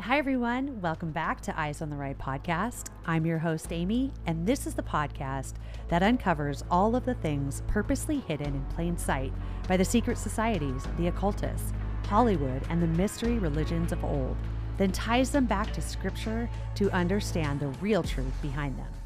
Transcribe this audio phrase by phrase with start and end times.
[0.00, 0.80] Hi, everyone.
[0.80, 2.90] Welcome back to Eyes on the Right podcast.
[3.04, 5.54] I'm your host, Amy, and this is the podcast
[5.88, 9.32] that uncovers all of the things purposely hidden in plain sight
[9.66, 11.72] by the secret societies, the occultists,
[12.06, 14.36] Hollywood, and the mystery religions of old,
[14.76, 18.97] then ties them back to scripture to understand the real truth behind them.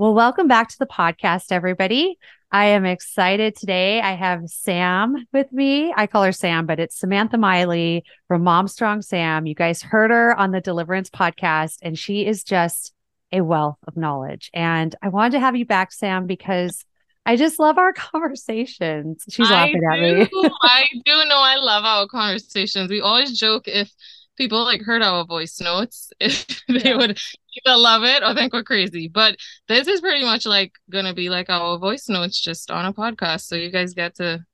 [0.00, 2.18] Well, welcome back to the podcast, everybody.
[2.50, 4.00] I am excited today.
[4.00, 5.92] I have Sam with me.
[5.94, 9.44] I call her Sam, but it's Samantha Miley from Mom Strong Sam.
[9.44, 12.94] You guys heard her on the Deliverance podcast, and she is just
[13.30, 14.50] a wealth of knowledge.
[14.54, 16.82] And I wanted to have you back, Sam, because
[17.26, 19.22] I just love our conversations.
[19.28, 20.24] She's laughing I at me.
[20.24, 22.88] do, I do know I love our conversations.
[22.88, 23.92] We always joke if
[24.38, 26.96] people like heard our voice notes, if they Yeah.
[26.96, 27.18] would
[27.56, 29.08] either love it or think we're crazy.
[29.08, 29.36] But
[29.68, 33.42] this is pretty much like gonna be like our voice notes just on a podcast.
[33.42, 34.44] So you guys get to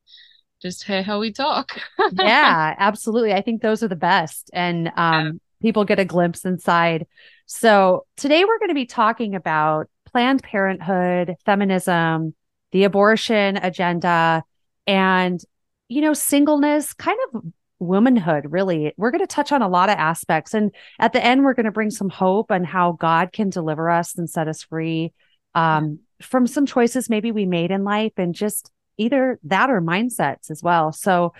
[0.60, 1.78] just hear how we talk.
[2.12, 3.32] yeah, absolutely.
[3.32, 4.51] I think those are the best.
[4.52, 7.07] And um, people get a glimpse inside.
[7.46, 12.35] So today we're going to be talking about Planned Parenthood, feminism,
[12.73, 14.42] the abortion agenda,
[14.87, 15.40] and,
[15.88, 17.42] you know, singleness, kind of
[17.79, 18.93] womanhood, really.
[18.96, 20.55] We're going to touch on a lot of aspects.
[20.55, 23.91] And at the end, we're going to bring some hope on how God can deliver
[23.91, 25.13] us and set us free
[25.55, 30.51] um, from some choices maybe we made in life and just either that or mindsets
[30.51, 30.93] as well.
[30.93, 31.32] So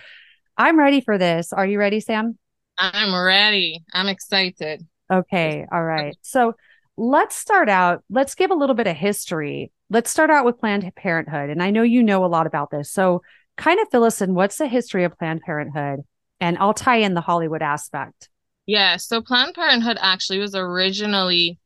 [0.57, 1.53] I'm ready for this.
[1.53, 2.37] Are you ready, Sam?
[2.77, 3.83] I'm ready.
[3.93, 4.85] I'm excited.
[5.11, 5.65] Okay.
[5.71, 6.15] All right.
[6.21, 6.55] So
[6.97, 8.03] let's start out.
[8.09, 9.71] Let's give a little bit of history.
[9.89, 11.49] Let's start out with Planned Parenthood.
[11.49, 12.91] And I know you know a lot about this.
[12.91, 13.21] So
[13.55, 16.01] kind of fill us in what's the history of Planned Parenthood?
[16.39, 18.29] And I'll tie in the Hollywood aspect.
[18.65, 21.59] Yeah, so Planned Parenthood actually was originally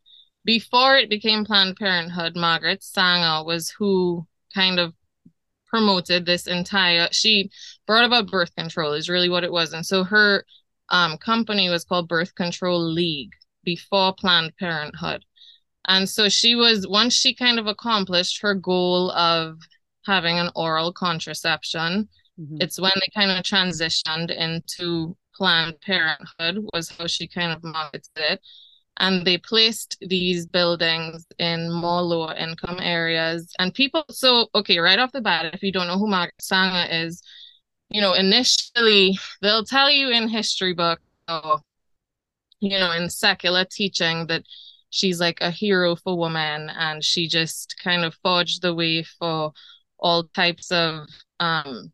[0.46, 4.94] before it became Planned Parenthood, Margaret Sanger was who kind of
[5.68, 7.50] promoted this entire she
[7.88, 9.74] brought about birth control is really what it was.
[9.74, 10.46] And so her
[10.90, 13.32] um company was called Birth Control League
[13.64, 15.24] before Planned Parenthood.
[15.88, 19.60] And so she was once she kind of accomplished her goal of
[20.06, 22.58] having an oral contraception, Mhm.
[22.62, 28.10] it's when they kind of transitioned into Planned Parenthood was how she kind of marketed
[28.16, 28.42] it.
[29.00, 33.52] And they placed these buildings in more lower income areas.
[33.60, 36.88] And people, so okay, right off the bat, if you don't know who Margaret Sanger
[36.92, 37.24] is,
[37.90, 41.62] you know, initially they'll tell you in history books, or,
[42.60, 44.44] you know, in secular teaching that
[44.90, 49.52] she's like a hero for women and she just kind of forged the way for
[50.00, 51.08] all types of
[51.40, 51.92] um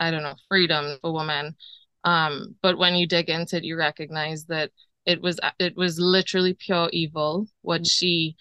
[0.00, 1.56] I don't know, freedom for women.
[2.04, 4.70] Um, but when you dig into it, you recognize that
[5.08, 8.36] it was it was literally pure evil what she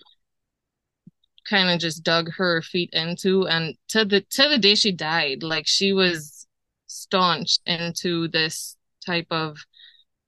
[1.50, 5.44] kind of just dug her feet into and to the to the day she died
[5.44, 6.46] like she was
[6.88, 8.76] staunch into this
[9.06, 9.58] type of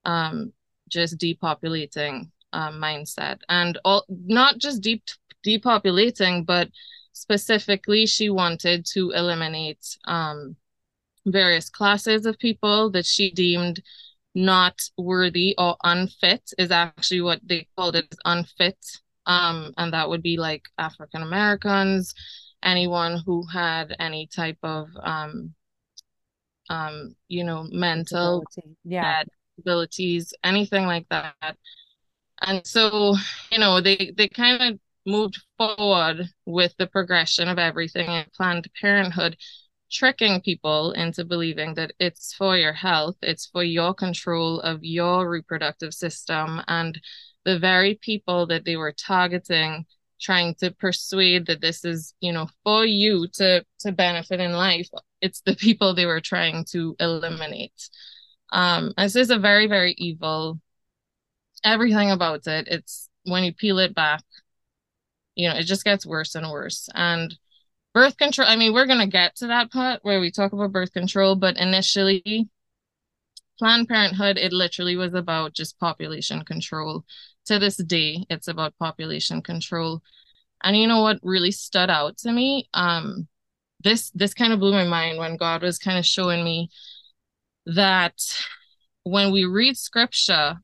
[0.06, 0.54] um
[0.88, 5.04] just depopulating um, mindset and all not just deep
[5.46, 6.70] depopulating but
[7.12, 10.56] specifically she wanted to eliminate um
[11.26, 13.82] various classes of people that she deemed
[14.36, 18.78] not worthy or unfit is actually what they called it unfit
[19.26, 22.14] um and that would be like African Americans
[22.64, 25.54] anyone who had any type of um
[26.70, 28.78] um you know mental Disability.
[28.84, 29.24] Yeah.
[29.60, 31.58] abilities anything like that
[32.42, 33.16] and so
[33.52, 38.70] you know they they kind of moved forward with the progression of everything in Planned
[38.80, 39.36] Parenthood
[39.92, 45.30] tricking people into believing that it's for your health, it's for your control of your
[45.30, 46.62] reproductive system.
[46.68, 47.00] And
[47.46, 49.86] the very people that they were targeting,
[50.22, 54.90] trying to persuade that this is, you know, for you to to benefit in life,
[55.22, 57.90] it's the people they were trying to eliminate.
[58.52, 60.60] Um, this is a very, very evil
[61.64, 62.68] everything about it.
[62.68, 64.24] It's when you peel it back,
[65.36, 66.90] you know, it just gets worse and worse.
[66.94, 67.36] And
[67.94, 70.72] birth control i mean we're going to get to that part where we talk about
[70.72, 72.50] birth control but initially
[73.60, 77.06] planned parenthood it literally was about just population control.
[77.46, 80.02] To this day it's about population control.
[80.64, 82.70] And you know what really stood out to me?
[82.74, 83.28] Um
[83.84, 86.70] this this kind of blew my mind when god was kind of showing me
[87.66, 88.14] that
[89.04, 90.58] when we read scripture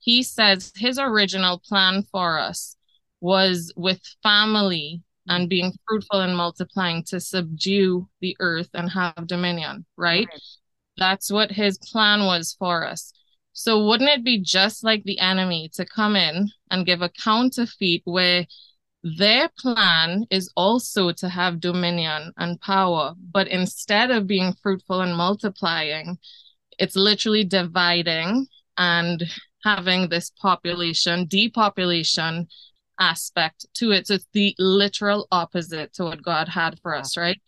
[0.00, 2.76] he says his original plan for us
[3.20, 5.48] was with family and mm-hmm.
[5.48, 10.28] being fruitful and multiplying to subdue the earth and have dominion, right?
[10.30, 10.42] Right.
[10.96, 13.12] That's what his plan was for us.
[13.52, 18.02] So wouldn't it be just like the enemy to come in and give a counterfeit
[18.04, 18.46] where
[19.02, 25.16] their plan is also to have dominion and power, but instead of being fruitful and
[25.16, 26.18] multiplying,
[26.78, 28.46] it's literally dividing
[28.76, 29.24] and
[29.64, 32.46] having this population depopulation
[32.98, 34.06] aspect to it.
[34.06, 37.40] So it's the literal opposite to what god had for us right?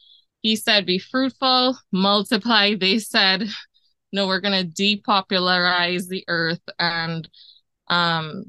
[0.43, 3.49] He said be fruitful multiply they said.
[4.13, 7.29] No we're going to depopularize the earth and
[7.89, 8.45] um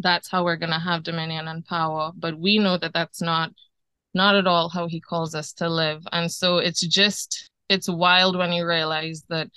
[0.00, 2.12] that's how we're going to have dominion and power.
[2.16, 3.52] But we know that that's not
[4.14, 6.02] not at all how he calls us to live.
[6.12, 9.48] And so it's just it's wild when you realize that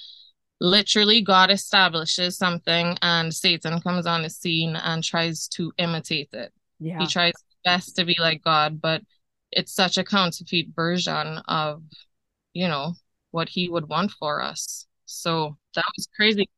[0.63, 6.53] literally God establishes something and Satan comes on the scene and tries to imitate it.
[6.79, 6.99] Yeah.
[6.99, 7.33] He tries
[7.65, 9.01] best to be like God, but
[9.51, 11.83] it's such a counterfeit version of,
[12.53, 12.93] you know,
[13.31, 14.87] what he would want for us.
[15.05, 16.49] So that was crazy.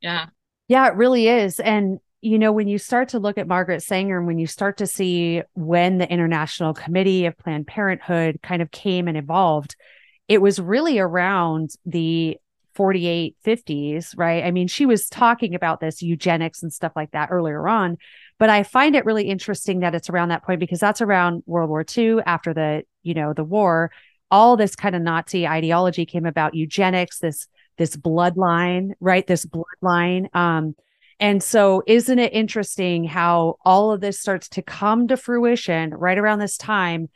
[0.00, 0.26] Yeah.
[0.68, 1.58] Yeah, it really is.
[1.58, 4.76] And you know, when you start to look at Margaret Sanger and when you start
[4.76, 9.74] to see when the International Committee of Planned Parenthood kind of came and evolved,
[10.28, 12.36] it was really around the
[12.80, 14.42] 48 50s right?
[14.42, 17.98] I mean she was talking about this eugenics and stuff like that earlier on
[18.38, 21.68] but i find it really interesting that it's around that point because that's around world
[21.68, 23.92] war ii after the you know the war.
[24.30, 29.26] All this kind of nazi ideology came about eugenics this this bloodline right?
[29.26, 30.34] This bloodline.
[30.34, 30.74] Um
[31.18, 36.16] and so isn't it interesting how all of this starts to come to fruition right
[36.16, 37.10] around this time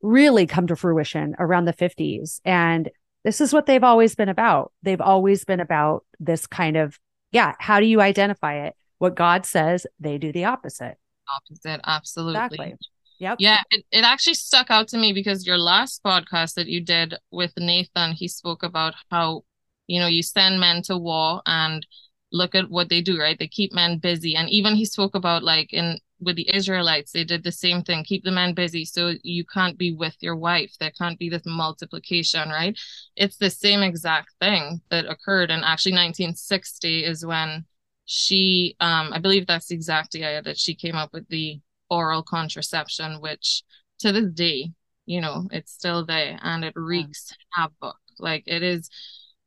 [0.00, 2.88] really come to fruition around the 50s and
[3.28, 4.72] this is what they've always been about.
[4.82, 6.98] They've always been about this kind of,
[7.30, 8.74] yeah, how do you identify it?
[8.96, 10.96] What God says, they do the opposite.
[11.36, 12.40] Opposite, absolutely.
[12.40, 12.74] Exactly.
[13.18, 13.36] Yep.
[13.38, 17.16] Yeah, it, it actually stuck out to me because your last podcast that you did
[17.30, 19.44] with Nathan, he spoke about how,
[19.88, 21.86] you know, you send men to war and
[22.32, 23.38] look at what they do, right?
[23.38, 24.36] They keep men busy.
[24.36, 28.04] And even he spoke about like in with the Israelites, they did the same thing.
[28.04, 30.74] Keep the men busy so you can't be with your wife.
[30.78, 32.76] There can't be this multiplication, right?
[33.16, 35.50] It's the same exact thing that occurred.
[35.50, 37.64] And actually 1960 is when
[38.04, 41.60] she um I believe that's the exact year that she came up with the
[41.90, 43.62] oral contraception, which
[44.00, 44.72] to this day,
[45.06, 47.96] you know, it's still there and it wreaks havoc.
[48.18, 48.90] Like it is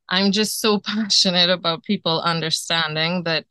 [0.10, 3.46] I'm just so passionate about people understanding that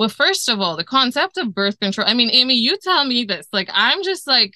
[0.00, 2.08] well, first of all, the concept of birth control.
[2.08, 3.46] I mean, Amy, you tell me this.
[3.52, 4.54] Like, I'm just like,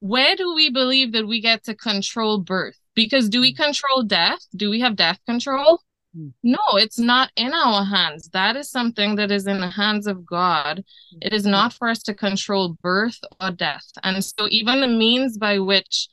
[0.00, 2.78] where do we believe that we get to control birth?
[2.94, 3.62] Because do we hmm.
[3.62, 4.40] control death?
[4.54, 5.80] Do we have death control?
[6.14, 6.28] Hmm.
[6.42, 8.28] No, it's not in our hands.
[8.34, 10.84] That is something that is in the hands of God.
[11.12, 11.18] Hmm.
[11.22, 13.90] It is not for us to control birth or death.
[14.02, 16.08] And so, even the means by which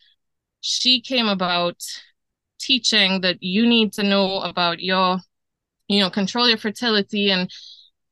[0.62, 1.84] she came about
[2.58, 5.18] teaching that you need to know about your,
[5.90, 7.52] you know, control your fertility and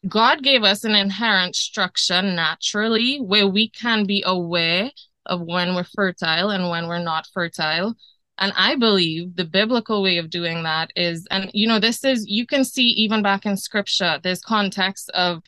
[0.07, 4.91] God gave us an inherent structure naturally where we can be aware
[5.25, 7.95] of when we're fertile and when we're not fertile.
[8.37, 12.25] And I believe the biblical way of doing that is, and you know, this is,
[12.27, 15.43] you can see even back in scripture, there's context of,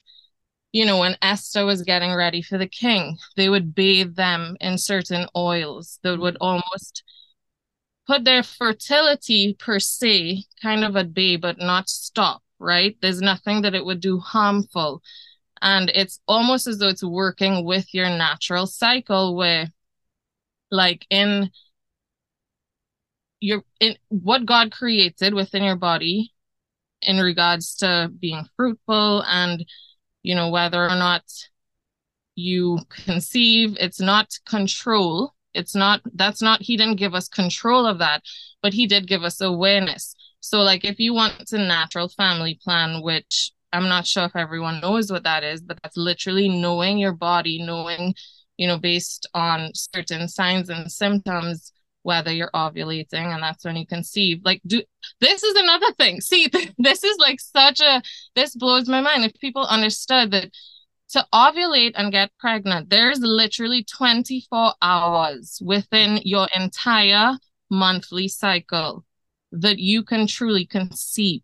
[0.72, 4.78] you know, when Esther was getting ready for the king, they would bathe them in
[4.78, 6.42] certain oils that would mm.
[6.42, 7.04] almost
[8.08, 12.96] put their fertility per se kind of at bay, but not stop right?
[13.02, 15.02] There's nothing that it would do harmful.
[15.62, 19.68] And it's almost as though it's working with your natural cycle where
[20.72, 21.50] like in
[23.40, 26.34] your in what God created within your body
[27.02, 29.66] in regards to being fruitful and
[30.24, 31.24] you know whether or not
[32.36, 38.00] you conceive it's not control it's not that's not he didn't give us control of
[38.00, 38.22] that
[38.62, 40.15] but he did give us awareness
[40.46, 44.80] so, like, if you want a natural family plan, which I'm not sure if everyone
[44.80, 48.14] knows what that is, but that's literally knowing your body, knowing,
[48.56, 51.74] you know, based on certain signs and symptoms,
[52.04, 54.42] whether you're ovulating, and that's when you conceive.
[54.46, 54.84] Like, do
[55.20, 56.22] this is another thing.
[56.22, 56.48] See,
[56.78, 58.04] this is like such a
[58.36, 59.26] this blows my mind.
[59.26, 60.52] If people understood that
[61.10, 67.32] to ovulate and get pregnant, there's literally 24 hours within your entire
[67.72, 69.05] monthly cycle
[69.62, 71.42] that you can truly conceive.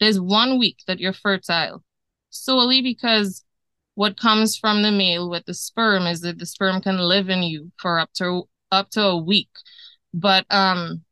[0.00, 1.82] There's one week that you're fertile
[2.30, 3.44] solely because
[3.94, 7.42] what comes from the male with the sperm is that the sperm can live in
[7.42, 9.48] you for up to up to a week.
[10.12, 11.02] But um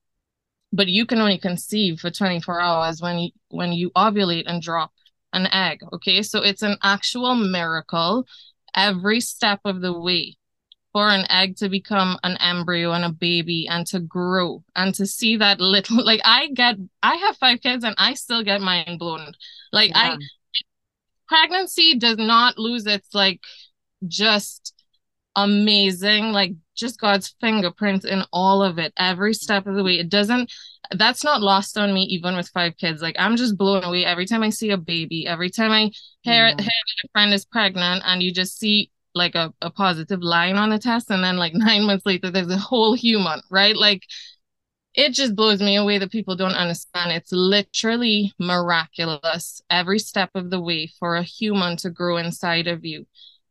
[0.73, 4.93] but you can only conceive for 24 hours when you when you ovulate and drop
[5.33, 5.81] an egg.
[5.93, 6.23] Okay.
[6.23, 8.27] So it's an actual miracle
[8.75, 10.37] every step of the way
[10.95, 15.05] for an egg to become an embryo and a baby and to grow and to
[15.05, 19.01] see that little like I get I have five kids and I still get mind
[19.01, 19.33] blown.
[19.73, 20.17] Like yeah.
[20.17, 20.19] I
[21.27, 23.41] pregnancy does not lose its like
[24.07, 24.73] just
[25.35, 29.99] amazing like just God's fingerprints in all of it every step of the way.
[29.99, 30.53] It doesn't
[30.93, 34.27] that's not lost on me even with five kids like i'm just blown away every
[34.27, 36.55] time i see a baby every time i hear, yeah.
[36.59, 36.69] hear
[37.05, 40.79] a friend is pregnant and you just see like a, a positive line on the
[40.79, 43.77] test and then like nine months later there's a whole human right?
[43.77, 44.03] Like
[44.95, 47.13] it just blows me away that people don't understand.
[47.13, 52.85] It's literally miraculous every step of the way for a human to grow inside of
[52.85, 53.07] you.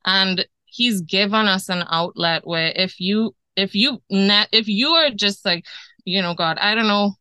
[0.05, 5.12] And he's given us an outlet where if you if you net if you are
[5.12, 5.65] just like
[6.05, 7.12] you know god i don't know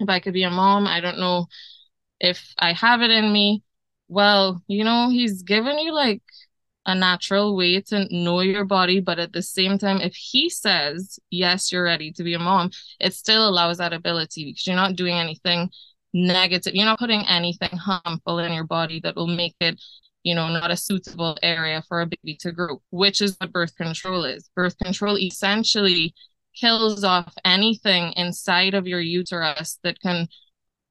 [0.00, 0.86] if i could be a mom.
[0.86, 1.46] I don't know
[2.20, 3.62] if i have it in me.
[4.08, 6.22] Well you know he's given you like
[6.86, 11.18] a natural way to know your body but at the same time if he says
[11.30, 14.96] yes you're ready to be a mom it still allows that ability because you're not
[14.96, 15.70] doing anything
[16.14, 16.74] negative.
[16.74, 19.80] You're not putting anything harmful in your body that will make it
[20.22, 23.74] you know not a suitable area for a baby to grow which is what birth
[23.76, 24.48] control is.
[24.54, 26.14] Birth control essentially
[26.54, 30.28] kills off anything inside of your uterus that can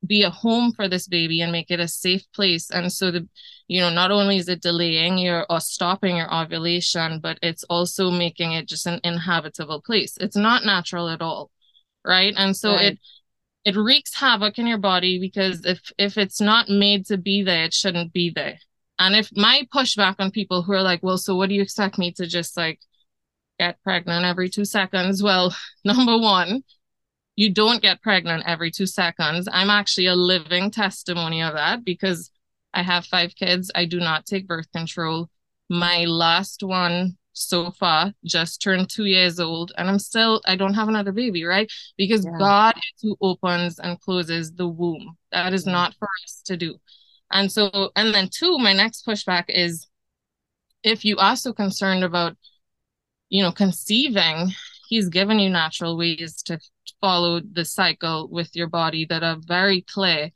[0.06, 2.70] be a home for this baby and make it a safe place.
[2.70, 3.28] And so the
[3.68, 8.12] you know not only is it delaying your or stopping your ovulation but it's also
[8.12, 10.18] making it just an inhabitable place.
[10.18, 11.52] It's not natural at all
[12.06, 12.34] right?
[12.36, 12.94] And so right.
[12.94, 13.00] it
[13.64, 17.66] it wreaks havoc in your body because if if it's not made to be there
[17.66, 18.60] it shouldn't be there.
[19.00, 21.98] And if my pushback on people who are like well so what do you expect
[21.98, 22.80] me to just like
[23.60, 25.22] get pregnant every two seconds?
[25.24, 25.56] Well
[25.86, 26.64] number one
[27.36, 29.48] you don't get pregnant every two seconds.
[29.52, 32.30] I'm actually a living testimony of that because
[32.74, 33.72] I have five kids.
[33.74, 35.30] I do not take birth control.
[35.70, 40.74] My last one so far just turned two years old and I'm still, I don't
[40.74, 41.72] have another baby, right?
[41.98, 42.38] Because yeah.
[42.38, 45.18] God is who opens and closes the womb.
[45.32, 46.76] That is not for us to do.
[47.32, 49.88] And so, and then two, my next pushback is
[50.84, 52.36] if you are so concerned about,
[53.30, 54.52] you know, conceiving,
[54.90, 56.60] he's given you natural ways to
[57.02, 60.32] follow the cycle with your body that are very clear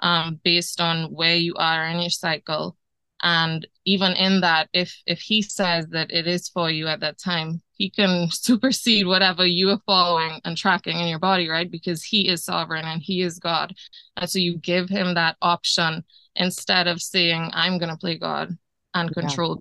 [0.00, 2.76] um, based on where you are in your cycle.
[3.24, 7.18] And even in that if if he says that it is for you at that
[7.18, 11.70] time he can supersede whatever you are following and tracking in your body right?
[11.70, 13.74] Because he is sovereign and he is god.
[14.16, 16.04] And so you give him that option
[16.36, 18.56] instead of saying i'm going to play god
[18.94, 19.60] and control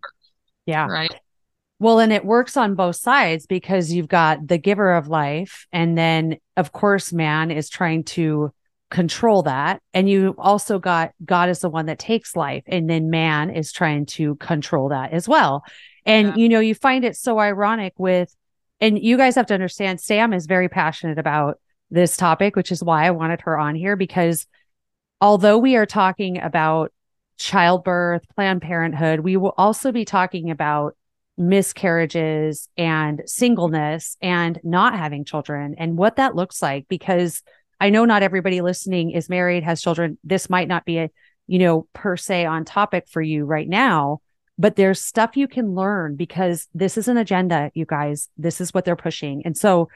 [0.65, 0.87] yeah.
[0.87, 0.91] yeah.
[0.91, 1.15] right
[1.81, 5.65] well, and it works on both sides because you've got the giver of life.
[5.71, 8.53] And then, of course, man is trying to
[8.91, 9.81] control that.
[9.91, 12.61] And you also got God is the one that takes life.
[12.67, 15.63] And then man is trying to control that as well.
[16.05, 16.35] And, yeah.
[16.35, 18.31] you know, you find it so ironic with,
[18.79, 21.59] and you guys have to understand, Sam is very passionate about
[21.89, 24.45] this topic, which is why I wanted her on here because
[25.19, 26.93] although we are talking about
[27.39, 30.95] childbirth, Planned Parenthood, we will also be talking about
[31.41, 37.41] miscarriages and singleness and not having children and what that looks like because
[37.79, 40.19] I know not everybody listening is married, has children.
[40.23, 41.09] This might not be a,
[41.47, 44.19] you know, per se on topic for you right now,
[44.59, 48.29] but there's stuff you can learn because this is an agenda, you guys.
[48.37, 49.41] This is what they're pushing.
[49.43, 49.89] And so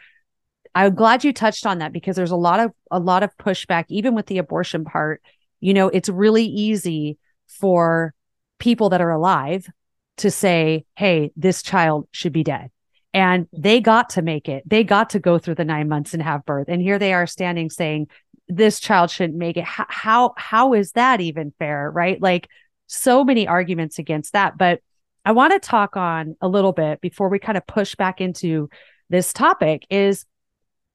[0.73, 3.85] I'm glad you touched on that because there's a lot of a lot of pushback
[3.89, 5.21] even with the abortion part.
[5.59, 8.15] You know, it's really easy for
[8.57, 9.69] people that are alive
[10.17, 12.71] to say, hey, this child should be dead.
[13.13, 14.63] And they got to make it.
[14.65, 16.67] They got to go through the nine months and have birth.
[16.67, 18.07] And here they are standing saying,
[18.47, 19.63] this child shouldn't make it.
[19.63, 21.89] How, how, is that even fair?
[21.89, 22.21] Right.
[22.21, 22.49] Like
[22.87, 24.57] so many arguments against that.
[24.57, 24.81] But
[25.23, 28.69] I want to talk on a little bit before we kind of push back into
[29.09, 30.25] this topic is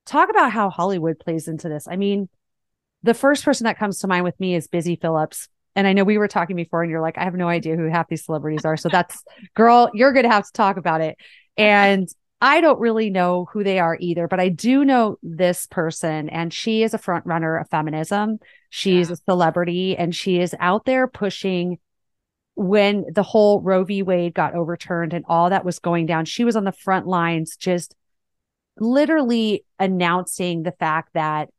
[0.06, 1.88] talk about how Hollywood plays into this.
[1.88, 2.28] I mean,
[3.02, 6.04] the first person that comes to mind with me is Busy Phillips and I know
[6.04, 8.64] we were talking before and you're like, I have no idea who half these celebrities
[8.64, 8.76] are.
[8.76, 9.22] So that's
[9.54, 11.16] girl, you're going to have to talk about it.
[11.56, 12.08] And
[12.40, 16.52] I don't really know who they are either, but I do know this person and
[16.52, 18.38] she is a front runner of feminism.
[18.70, 19.14] She's yeah.
[19.14, 21.78] a celebrity and she is out there pushing
[22.54, 24.02] when the whole Roe v.
[24.02, 26.24] Wade got overturned and all that was going down.
[26.24, 27.94] She was on the front lines, just
[28.78, 31.50] literally announcing the fact that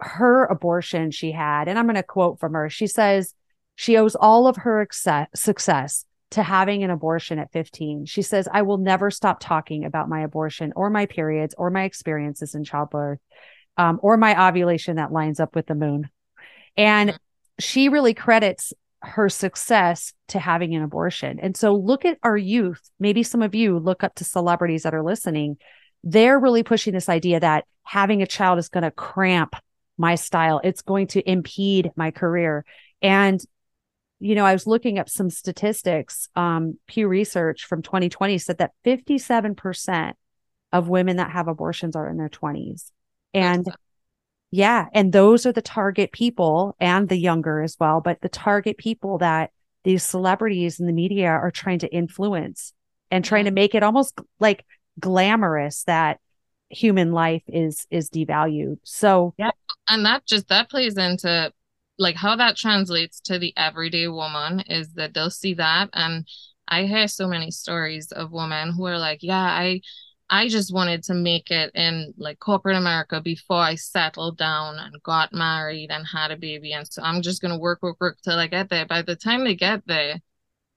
[0.00, 2.70] her abortion she had, and I'm going to quote from her.
[2.70, 3.34] She says,
[3.80, 4.86] she owes all of her
[5.34, 8.04] success to having an abortion at 15.
[8.04, 11.84] She says, I will never stop talking about my abortion or my periods or my
[11.84, 13.20] experiences in childbirth
[13.78, 16.10] um, or my ovulation that lines up with the moon.
[16.76, 17.18] And
[17.58, 21.40] she really credits her success to having an abortion.
[21.40, 22.82] And so look at our youth.
[22.98, 25.56] Maybe some of you look up to celebrities that are listening.
[26.04, 29.54] They're really pushing this idea that having a child is going to cramp
[29.96, 32.66] my style, it's going to impede my career.
[33.00, 33.42] And
[34.20, 36.28] you know, I was looking up some statistics.
[36.36, 40.12] Um, Pew Research from 2020 said that 57%
[40.72, 42.92] of women that have abortions are in their 20s.
[43.34, 43.66] And
[44.52, 44.86] Yeah.
[44.92, 49.18] And those are the target people and the younger as well, but the target people
[49.18, 49.50] that
[49.84, 52.72] these celebrities in the media are trying to influence
[53.10, 54.64] and trying to make it almost like
[54.98, 56.18] glamorous that
[56.68, 58.78] human life is is devalued.
[58.82, 59.50] So yeah.
[59.88, 61.52] And that just that plays into
[62.00, 66.26] like how that translates to the everyday woman is that they'll see that and
[66.66, 69.82] I hear so many stories of women who are like, yeah, I
[70.32, 75.02] I just wanted to make it in like corporate America before I settled down and
[75.02, 76.72] got married and had a baby.
[76.72, 78.86] And so I'm just gonna work, work, work till I get there.
[78.86, 80.20] By the time they get there,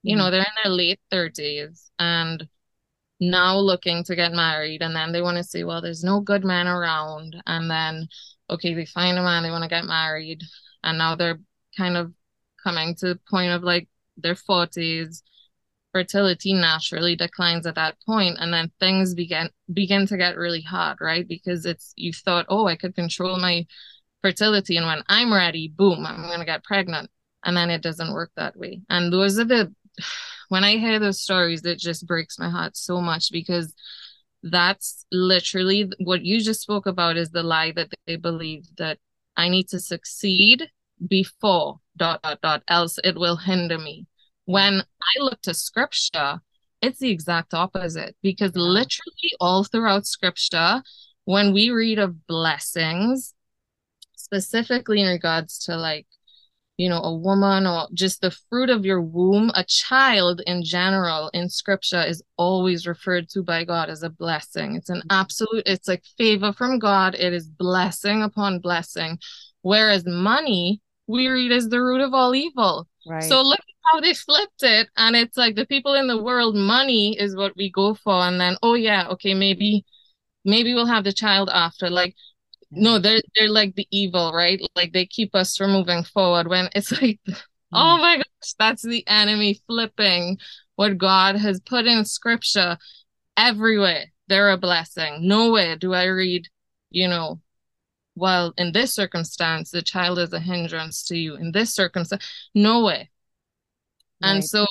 [0.02, 0.32] you know, mm.
[0.32, 2.48] they're in their late 30s and
[3.20, 4.82] now looking to get married.
[4.82, 7.42] And then they want to say, well, there's no good men around.
[7.46, 8.08] And then
[8.50, 10.44] okay, they find a man, they want to get married,
[10.84, 11.40] and now they're
[11.78, 12.14] kind of
[12.64, 13.88] coming to the point of like
[14.18, 15.22] their 40s
[15.92, 20.98] fertility naturally declines at that point and then things begin begin to get really hard
[21.00, 21.28] right?
[21.28, 23.66] Because it's you thought oh i could control my
[24.22, 27.10] fertility and when i'm ready boom i'm going to get pregnant.
[27.46, 28.80] And then it doesn't work that way.
[28.90, 29.74] And those are the
[30.50, 33.74] when i hear those stories it just breaks my heart so much because
[34.44, 38.98] that's literally what you just spoke about is the lie that they believe that
[39.38, 40.70] i need to succeed
[41.08, 44.08] before dot dot dot else it will hinder me
[44.46, 46.42] when I look to scripture,
[46.82, 48.62] it's the exact opposite because yeah.
[48.62, 50.82] literally all throughout scripture,
[51.26, 53.34] when we read of blessings,
[54.16, 56.08] specifically in regards to like,
[56.76, 61.30] you know, a woman or just the fruit of your womb, a child in general
[61.34, 64.76] in scripture is always referred to by God as a blessing.
[64.76, 65.08] It's an mm-hmm.
[65.12, 67.16] absolute, it's like favor from God.
[67.16, 69.20] It is blessing upon blessing.
[69.62, 72.88] Whereas money, we read as the root of all evil.
[73.06, 73.24] Right.
[73.24, 73.60] So look
[73.92, 74.88] how they flipped it.
[74.98, 78.14] And it's like the people in the world, money is what we go for.
[78.14, 79.86] And then, oh yeah, okay, maybe
[80.46, 81.90] maybe we'll have the child after.
[81.90, 82.16] Like,
[82.72, 84.60] no, they're they're like the evil, right?
[84.76, 87.36] Like they keep us from moving forward when it's like, mm.
[87.74, 90.38] oh my gosh, that's the enemy flipping
[90.76, 92.78] what God has put in scripture
[93.38, 94.06] everywhere.
[94.28, 95.28] They're a blessing.
[95.28, 96.48] Nowhere do I read,
[96.90, 97.42] you know,
[98.16, 101.36] well, in this circumstance, the child is a hindrance to you.
[101.36, 102.24] In this circumstance,
[102.54, 103.10] no way.
[104.22, 104.32] Right.
[104.32, 104.66] And so,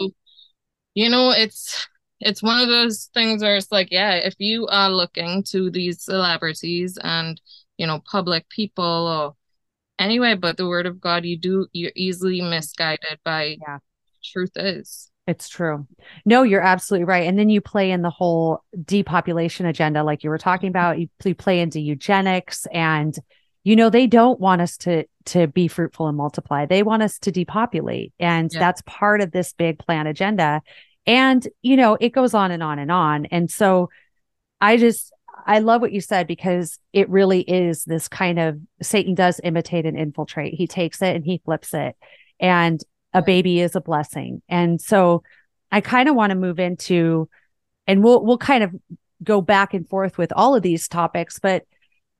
[0.94, 1.86] you know, it's
[2.20, 6.02] it's one of those things where it's like, yeah, if you are looking to these
[6.02, 7.40] celebrities and
[7.78, 9.34] you know, public people or
[9.98, 13.78] anyway, but the word of God, you do you're easily misguided by yeah.
[14.24, 15.10] truth is.
[15.26, 15.86] It's true.
[16.24, 17.28] No, you're absolutely right.
[17.28, 20.98] And then you play in the whole depopulation agenda, like you were talking about.
[20.98, 23.16] You, you play into eugenics, and
[23.62, 26.66] you know they don't want us to to be fruitful and multiply.
[26.66, 28.58] They want us to depopulate, and yeah.
[28.58, 30.60] that's part of this big plan agenda.
[31.06, 33.26] And you know it goes on and on and on.
[33.26, 33.90] And so,
[34.60, 35.12] I just
[35.46, 39.86] I love what you said because it really is this kind of Satan does imitate
[39.86, 40.54] and infiltrate.
[40.54, 41.96] He takes it and he flips it.
[42.40, 42.82] And
[43.14, 44.42] a baby is a blessing.
[44.48, 45.22] And so
[45.70, 47.28] I kind of want to move into
[47.86, 48.74] and we'll we'll kind of
[49.22, 51.64] go back and forth with all of these topics, but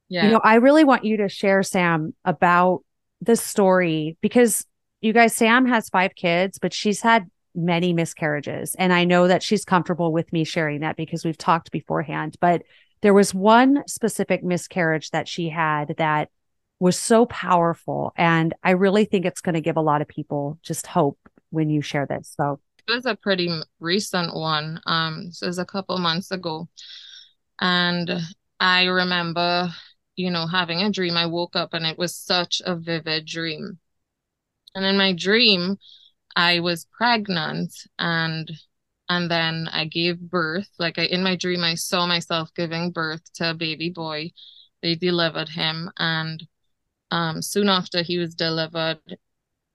[0.08, 0.24] yeah.
[0.24, 2.84] you know, I really want you to share Sam about
[3.20, 4.66] the story because
[5.00, 9.42] you guys Sam has 5 kids, but she's had many miscarriages and I know that
[9.42, 12.62] she's comfortable with me sharing that because we've talked beforehand, but
[13.02, 16.30] there was one specific miscarriage that she had that
[16.82, 18.12] was so powerful.
[18.16, 21.16] And I really think it's going to give a lot of people just hope
[21.50, 22.34] when you share this.
[22.36, 24.80] So it was a pretty recent one.
[24.84, 26.68] Um, so it was a couple months ago.
[27.60, 28.10] And
[28.58, 29.68] I remember,
[30.16, 31.16] you know, having a dream.
[31.16, 33.78] I woke up and it was such a vivid dream.
[34.74, 35.76] And in my dream,
[36.34, 38.50] I was pregnant and
[39.08, 40.70] and then I gave birth.
[40.80, 44.32] Like I, in my dream, I saw myself giving birth to a baby boy.
[44.82, 46.42] They delivered him and
[47.12, 49.18] um, soon after he was delivered,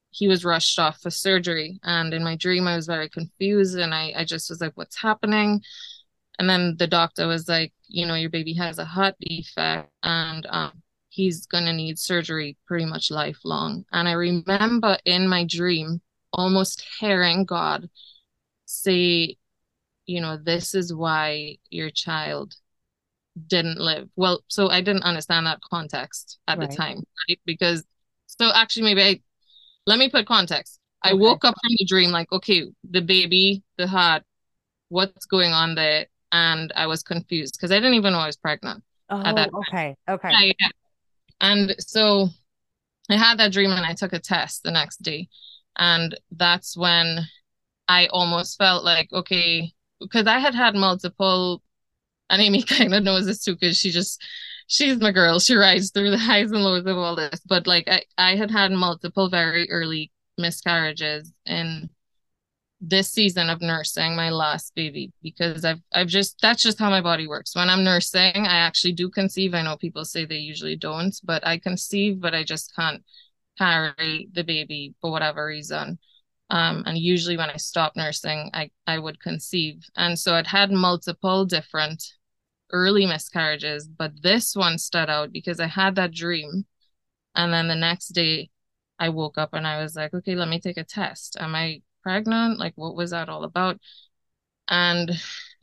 [0.09, 1.79] he was rushed off for surgery.
[1.83, 4.97] And in my dream, I was very confused and I, I just was like, what's
[4.99, 5.61] happening?
[6.39, 10.47] And then the doctor was like, you know, your baby has a heart defect and
[10.49, 13.85] um, he's going to need surgery pretty much lifelong.
[13.91, 16.01] And I remember in my dream
[16.33, 17.87] almost hearing God
[18.65, 19.37] say,
[20.07, 22.55] you know, this is why your child
[23.47, 24.09] didn't live.
[24.15, 26.69] Well, so I didn't understand that context at right.
[26.69, 27.39] the time, right?
[27.45, 27.83] Because
[28.25, 29.21] so actually maybe I
[29.85, 30.79] let me put context.
[31.03, 34.23] I woke up from the dream like, okay, the baby, the heart,
[34.89, 36.07] what's going on there?
[36.31, 38.83] And I was confused because I didn't even know I was pregnant.
[39.09, 39.95] Oh, at that oh, okay.
[40.09, 40.29] Okay.
[40.31, 40.67] Yeah, yeah.
[41.39, 42.29] And so
[43.09, 45.29] I had that dream and I took a test the next day.
[45.77, 47.25] And that's when
[47.87, 49.71] I almost felt like, okay,
[50.01, 51.61] because I had had multiple
[52.29, 54.23] and Amy kind of knows this too because she just
[54.67, 55.39] she's my girl.
[55.39, 57.39] She rides through the highs and lows of all this.
[57.45, 61.89] But like I, I had had multiple very early miscarriages in
[62.79, 67.01] this season of nursing my last baby because I've I've just that's just how my
[67.01, 67.55] body works.
[67.55, 69.53] When I'm nursing, I actually do conceive.
[69.53, 73.03] I know people say they usually don't, but I conceive, but I just can't
[73.57, 75.97] carry the baby for whatever reason.
[76.49, 79.83] Um, and usually when I stop nursing, I, I would conceive.
[79.95, 82.03] And so I'd had multiple different
[82.71, 86.65] early miscarriages, but this one stood out because I had that dream.
[87.35, 88.49] And then the next day
[88.99, 91.37] I woke up and I was like, okay, let me take a test.
[91.39, 92.59] Am I pregnant?
[92.59, 93.79] Like, what was that all about?
[94.69, 95.11] And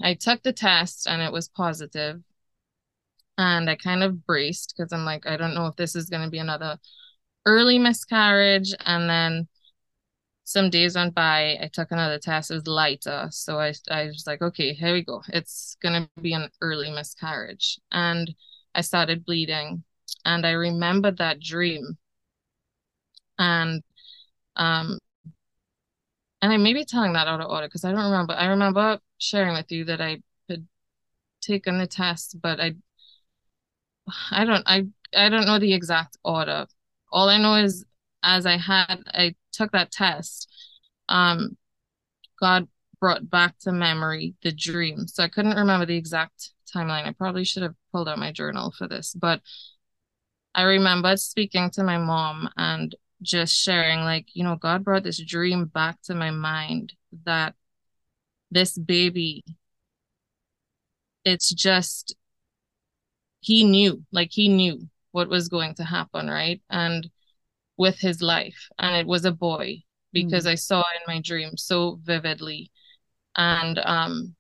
[0.03, 2.23] I took the test and it was positive.
[3.37, 6.23] And I kind of braced because I'm like, I don't know if this is going
[6.23, 6.79] to be another
[7.47, 8.73] early miscarriage.
[8.87, 9.49] And then
[10.45, 11.59] some days went by.
[11.61, 12.51] I took another test.
[12.51, 13.29] It was lighter.
[13.31, 15.23] So I, I was like, okay, here we go.
[15.29, 17.81] It's going to be an early miscarriage.
[17.91, 18.33] And
[18.75, 19.85] I started bleeding.
[20.27, 21.97] And I remembered that dream.
[23.39, 23.83] And,
[24.57, 24.99] um,
[26.43, 28.35] and I may be telling that out of order because I don't remember.
[28.35, 30.67] I remember sharing with you that I had
[31.41, 32.75] taken the test, but I,
[34.31, 36.67] I don't, I, I don't know the exact order.
[37.11, 37.87] All I know is
[38.25, 40.51] as I had, I took that test,
[41.09, 41.57] um,
[42.41, 42.67] God
[43.01, 45.07] brought back to memory the dream.
[45.07, 47.07] So I couldn't remember the exact timeline.
[47.07, 49.41] I probably should have pulled out my journal for this, but
[50.55, 55.23] I remember speaking to my mom and just sharing, like, you know, God brought this
[55.23, 56.93] dream back to my mind
[57.25, 57.55] that
[58.51, 59.45] this baby,
[61.25, 62.15] it's just,
[63.41, 66.63] he knew, like, he knew what was going to happen, right?
[66.71, 67.11] And
[67.77, 69.83] with his life and it was a boy
[70.13, 70.51] because mm.
[70.51, 72.71] I saw in my dream so vividly
[73.37, 74.35] and um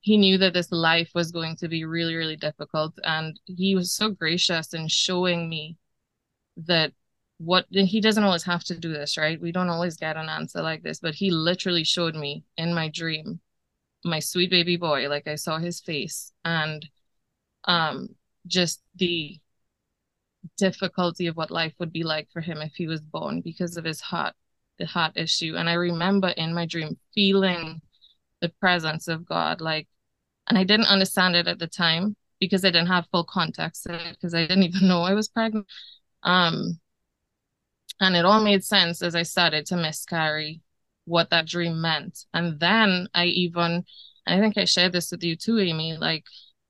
[0.00, 3.92] he knew that this life was going to be really really difficult and he was
[3.92, 5.76] so gracious in showing me
[6.56, 6.92] that
[7.38, 10.62] what he doesn't always have to do this right we don't always get an answer
[10.62, 13.40] like this but he literally showed me in my dream
[14.04, 16.88] my sweet baby boy like i saw his face and
[17.64, 18.08] um
[18.46, 19.38] just the
[20.56, 23.84] difficulty of what life would be like for him if he was born because of
[23.84, 24.34] his heart
[24.78, 25.54] the heart issue.
[25.56, 27.80] And i remember in my dream feeling
[28.40, 29.88] the presence of god like
[30.48, 34.34] and i didn't understand it at the time because i didn't have full context because
[34.34, 35.66] i didn't even know i was pregnant.
[36.22, 36.80] Um
[38.00, 40.60] and it all made sense as i started to miscarry
[41.04, 42.24] what that dream meant.
[42.34, 43.84] And then i even
[44.26, 46.24] i think i shared this with you too amy like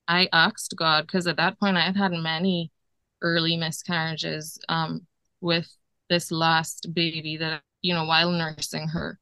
[0.07, 2.71] i asked god because at that point i had had many
[3.21, 5.05] early miscarriages um,
[5.41, 5.67] with
[6.09, 9.19] this last baby that you know while nursing her.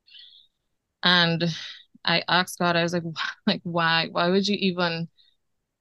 [1.03, 1.43] And
[2.07, 3.03] i asked god i was like
[3.47, 5.07] like why why would you even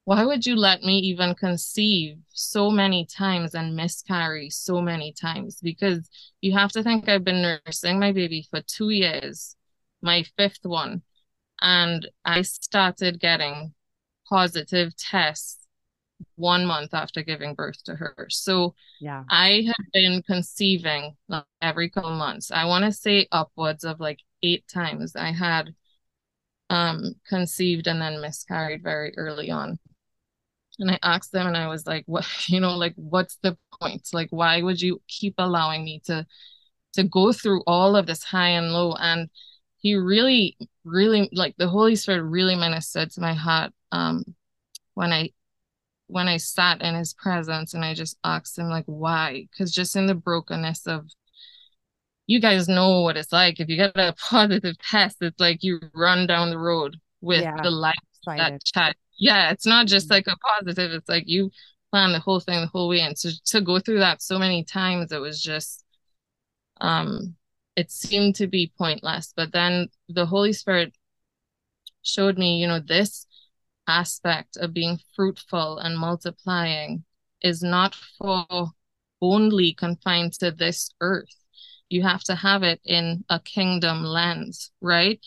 [0.05, 5.59] why would you let me even conceive so many times and miscarry so many times?
[5.61, 6.07] Because
[6.41, 9.55] you have to think i've been nursing my baby for two years
[10.01, 11.01] my fifth one
[11.61, 13.73] and i started getting
[14.29, 15.64] positive tests
[16.35, 18.27] one month after giving birth to her.
[18.29, 22.51] So yeah, I have been conceiving like every couple months.
[22.51, 25.15] I want to say upwards of like eight times.
[25.15, 25.73] I had
[26.69, 29.79] um conceived and then miscarried very early on.
[30.79, 34.07] And I asked them and I was like, what you know, like what's the point?
[34.13, 36.25] Like why would you keep allowing me to
[36.93, 38.95] to go through all of this high and low?
[38.95, 39.29] And
[39.77, 44.23] he really, really like the Holy Spirit really ministered to my heart um
[44.95, 45.31] when I
[46.07, 49.47] when I sat in his presence and I just asked him like why?
[49.51, 51.07] Because just in the brokenness of
[52.27, 53.59] you guys know what it's like.
[53.59, 57.57] If you get a positive test it's like you run down the road with yeah,
[57.61, 58.95] the light that chat.
[59.17, 60.13] Yeah it's not just mm-hmm.
[60.13, 61.51] like a positive it's like you
[61.91, 64.63] plan the whole thing the whole way and so to go through that so many
[64.63, 65.85] times it was just
[66.81, 67.35] um
[67.75, 70.93] it seemed to be pointless but then the holy spirit
[72.01, 73.27] showed me you know this
[73.87, 77.03] aspect of being fruitful and multiplying
[77.41, 78.45] is not for
[79.21, 81.35] only confined to this earth.
[81.89, 85.19] You have to have it in a kingdom lens, right?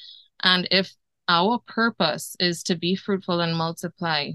[0.42, 0.92] And if
[1.28, 4.32] our purpose is to be fruitful and multiply,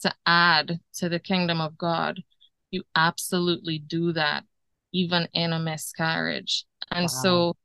[0.00, 2.22] to add to the kingdom of God,
[2.70, 4.44] you absolutely do that,
[4.92, 6.64] even in a miscarriage.
[6.90, 7.08] And wow.
[7.08, 7.56] so,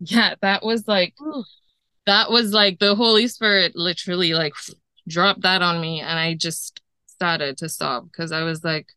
[0.00, 1.14] yeah, that was like,
[2.06, 4.52] that was like the Holy Spirit literally like
[5.08, 8.88] dropped that on me and I just started to sob because I was like,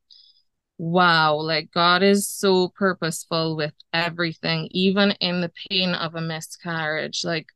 [0.78, 7.24] wow, like God is so purposeful with everything, even in the pain of a miscarriage.
[7.24, 7.48] Like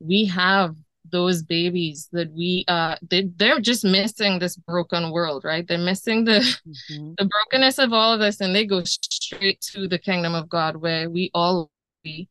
[0.00, 0.74] we have
[1.10, 6.24] those babies that we uh they, they're just missing this broken world right they're missing
[6.24, 7.12] the mm-hmm.
[7.18, 10.76] the brokenness of all of this and they go straight to the kingdom of god
[10.76, 11.70] where we all
[12.04, 12.28] be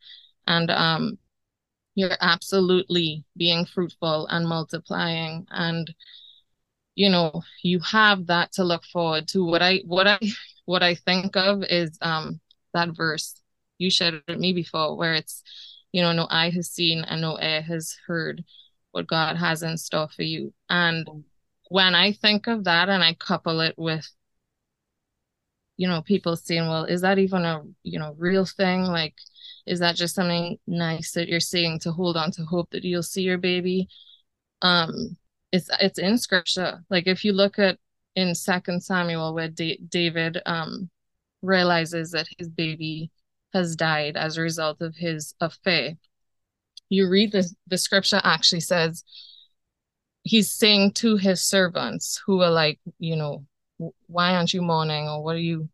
[0.47, 1.17] and um
[1.95, 5.45] you're absolutely being fruitful and multiplying.
[5.51, 5.93] And
[6.95, 9.43] you know you have that to look forward to.
[9.43, 10.19] What i what i
[10.65, 12.39] what i think of is um
[12.73, 13.41] that verse
[13.77, 15.43] you shared with me before where it's
[15.91, 18.43] you know no eye has seen and no ear has heard
[18.91, 20.53] what god has in store for you.
[20.69, 21.07] And
[21.69, 24.07] when i think of that and i couple it with
[25.81, 28.83] you know people saying well is that even a you know real thing?
[28.83, 29.15] Like
[29.65, 33.03] is that just something nice that you're saying to hold on to hope that you'll
[33.03, 33.87] see your baby?
[34.61, 35.17] Um
[35.51, 36.83] it's it's in scripture.
[36.89, 37.77] Like if you look at
[38.15, 40.89] in second samuel where da- david um
[41.41, 43.09] realizes that his baby
[43.53, 45.97] has died as a result of his affair
[46.89, 49.03] you read the the scripture actually says
[50.23, 53.45] he's saying to his servants who are like you know
[54.07, 55.69] why aren't you mourning or what are you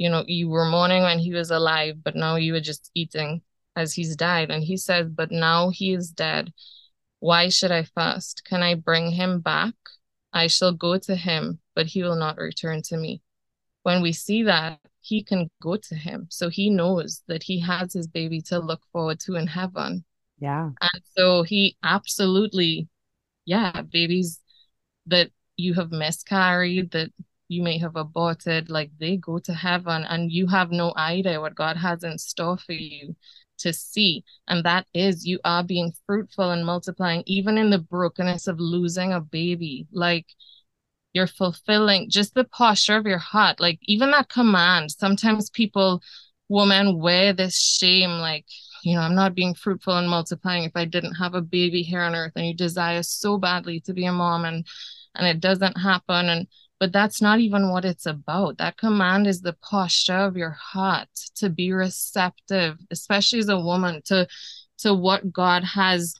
[0.00, 3.42] you know, you were mourning when he was alive, but now you were just eating
[3.76, 4.50] as he's died.
[4.50, 6.54] And he says, But now he is dead.
[7.18, 8.42] Why should I fast?
[8.46, 9.74] Can I bring him back?
[10.32, 13.20] I shall go to him, but he will not return to me.
[13.82, 16.28] When we see that, he can go to him.
[16.30, 20.06] So he knows that he has his baby to look forward to in heaven.
[20.38, 20.70] Yeah.
[20.80, 22.88] And so he absolutely,
[23.44, 24.40] yeah, babies
[25.08, 27.10] that you have miscarried, that
[27.50, 31.56] you may have aborted, like they go to heaven and you have no idea what
[31.56, 33.16] God has in store for you
[33.58, 34.22] to see.
[34.46, 39.12] And that is you are being fruitful and multiplying, even in the brokenness of losing
[39.12, 39.88] a baby.
[39.90, 40.26] Like
[41.12, 43.58] you're fulfilling just the posture of your heart.
[43.58, 46.02] Like even that command, sometimes people,
[46.48, 48.46] women wear this shame, like,
[48.84, 52.02] you know, I'm not being fruitful and multiplying if I didn't have a baby here
[52.02, 54.64] on earth and you desire so badly to be a mom and
[55.16, 56.28] and it doesn't happen.
[56.28, 56.46] And
[56.80, 58.56] but that's not even what it's about.
[58.56, 64.00] That command is the posture of your heart to be receptive, especially as a woman,
[64.06, 64.26] to
[64.78, 66.14] to what God has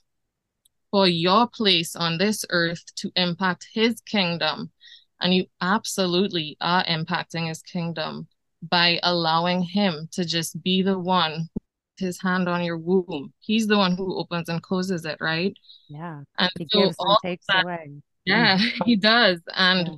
[0.91, 4.71] for your place on this earth to impact his kingdom.
[5.19, 8.27] And you absolutely are impacting his kingdom
[8.61, 11.49] by allowing him to just be the one
[11.97, 13.33] his hand on your womb.
[13.39, 15.55] He's the one who opens and closes it, right?
[15.87, 16.21] Yeah.
[16.37, 17.91] And he so gives and takes that, away.
[18.25, 19.39] Yeah, he does.
[19.55, 19.93] And yeah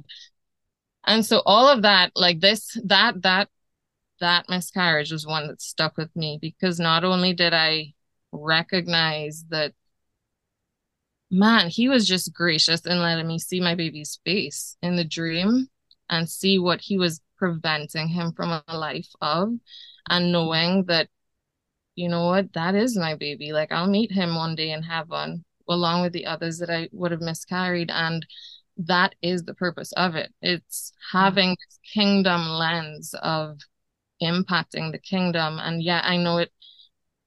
[1.05, 3.49] and so all of that like this that that
[4.19, 7.93] that miscarriage was one that stuck with me because not only did i
[8.31, 9.73] recognize that
[11.29, 15.67] man he was just gracious in letting me see my baby's face in the dream
[16.09, 19.53] and see what he was preventing him from a life of
[20.09, 21.09] and knowing that
[21.95, 23.51] you know what that is my baby.
[23.51, 27.11] Like i'll meet him one day in heaven along with the others that i would
[27.11, 27.91] have miscarried.
[27.91, 28.25] And
[28.77, 30.33] that is the purpose of it.
[30.41, 33.59] It's having this kingdom lens of
[34.21, 35.59] impacting the kingdom.
[35.59, 36.51] And yeah, I know it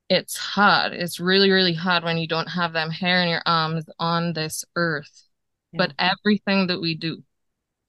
[0.08, 0.92] it's hard.
[0.92, 4.64] It's really, really hard when you don't have them hair in your arms on this
[4.76, 5.24] earth.
[5.72, 5.78] Yeah.
[5.78, 7.24] But everything that we do,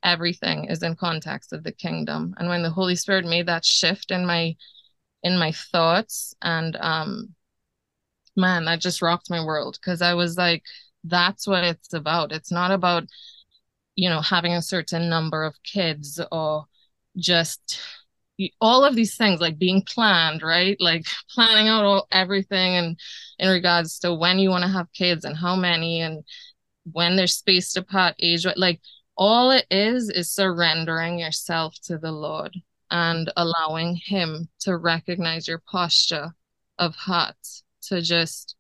[0.04, 2.34] everything is in context of the kingdom.
[2.38, 4.56] And when the Holy Spirit made that shift in my
[5.24, 7.36] in my thoughts and um
[8.36, 10.64] man, that just rocked my world because I was like,
[11.04, 12.32] that's what it's about.
[12.32, 13.06] It's not about
[13.98, 16.66] you know having a certain number of kids or
[17.18, 17.82] just
[18.62, 20.78] all of these things like being planned right?
[20.80, 23.00] Like planning out all, everything and
[23.40, 26.24] in regards to when you want to have kids and how many and
[26.94, 28.58] when they're spaced apart age right?
[28.58, 28.80] Like
[29.18, 32.56] all it is is surrendering yourself to the lord
[32.92, 36.36] and allowing him to recognize your posture
[36.78, 37.36] of heart
[37.82, 38.57] to just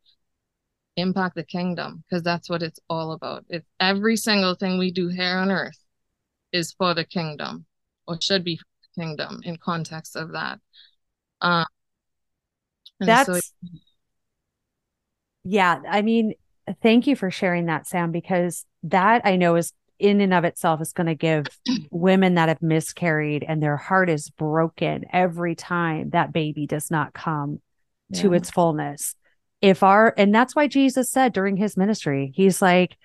[0.97, 3.45] impact the kingdom because that's what it's all about.
[3.49, 5.77] It's every single thing we do here on earth
[6.51, 7.65] is for the kingdom
[8.07, 10.59] or should be for the kingdom in context of that.
[11.39, 11.65] Um,
[12.99, 13.39] that's so,
[15.43, 16.33] yeah, I mean,
[16.81, 20.81] thank you for sharing that, Sam, because that I know is in and of itself
[20.81, 21.45] is going to give
[21.91, 27.13] women that have miscarried and their heart is broken every time that baby does not
[27.13, 27.61] come
[28.09, 28.21] yeah.
[28.21, 29.15] to its fullness
[29.61, 32.97] if our and that's why Jesus said during his ministry, he's like,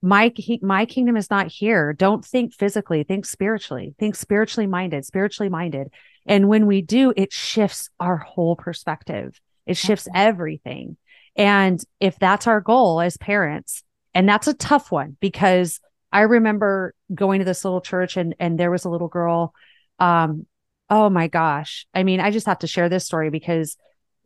[0.00, 1.92] my he, my kingdom is not here.
[1.92, 3.94] Don't think physically, think spiritually.
[3.98, 5.88] Think spiritually minded, spiritually minded.
[6.26, 9.40] And when we do, it shifts our whole perspective.
[9.66, 10.96] It shifts everything.
[11.36, 13.82] And if that's our goal as parents,
[14.14, 18.58] and that's a tough one because I remember going to this little church and and
[18.58, 19.52] there was a little girl
[19.98, 20.46] um
[20.90, 21.86] oh my gosh.
[21.92, 23.76] I mean, I just have to share this story because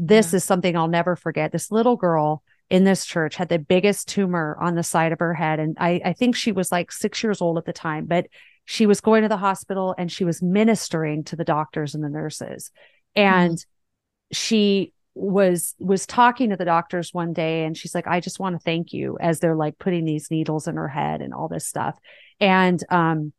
[0.03, 0.39] this yeah.
[0.39, 1.53] is something I'll never forget.
[1.53, 5.33] This little girl in this church had the biggest tumor on the side of her
[5.33, 5.61] head.
[5.61, 8.27] And I, I think she was like six years old at the time, but
[8.65, 12.09] she was going to the hospital and she was ministering to the doctors and the
[12.09, 12.73] nurses.
[13.15, 14.35] And mm-hmm.
[14.35, 18.55] she was was talking to the doctors one day and she's like i just want
[18.55, 21.67] to thank you as they're like putting these needles in her head and all this
[21.67, 21.95] stuff
[22.41, 23.31] and um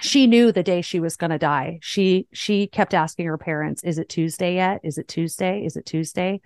[0.00, 1.78] she knew the day she was going to die.
[1.82, 4.80] She she kept asking her parents is it tuesday yet?
[4.84, 5.64] Is it tuesday?
[5.64, 6.40] Is it tuesday?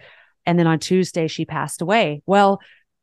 [0.46, 2.22] And then on tuesday she passed away.
[2.26, 2.60] Well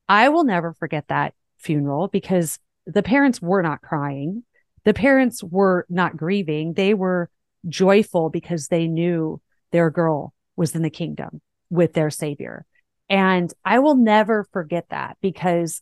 [0.10, 4.44] i will never forget that funeral because the parents were not crying.
[4.84, 6.74] The parents were not grieving.
[6.74, 7.30] They were
[7.68, 9.40] joyful because they knew
[9.72, 12.66] their girl was in the kingdom with their savior.
[13.10, 15.82] And I will never forget that because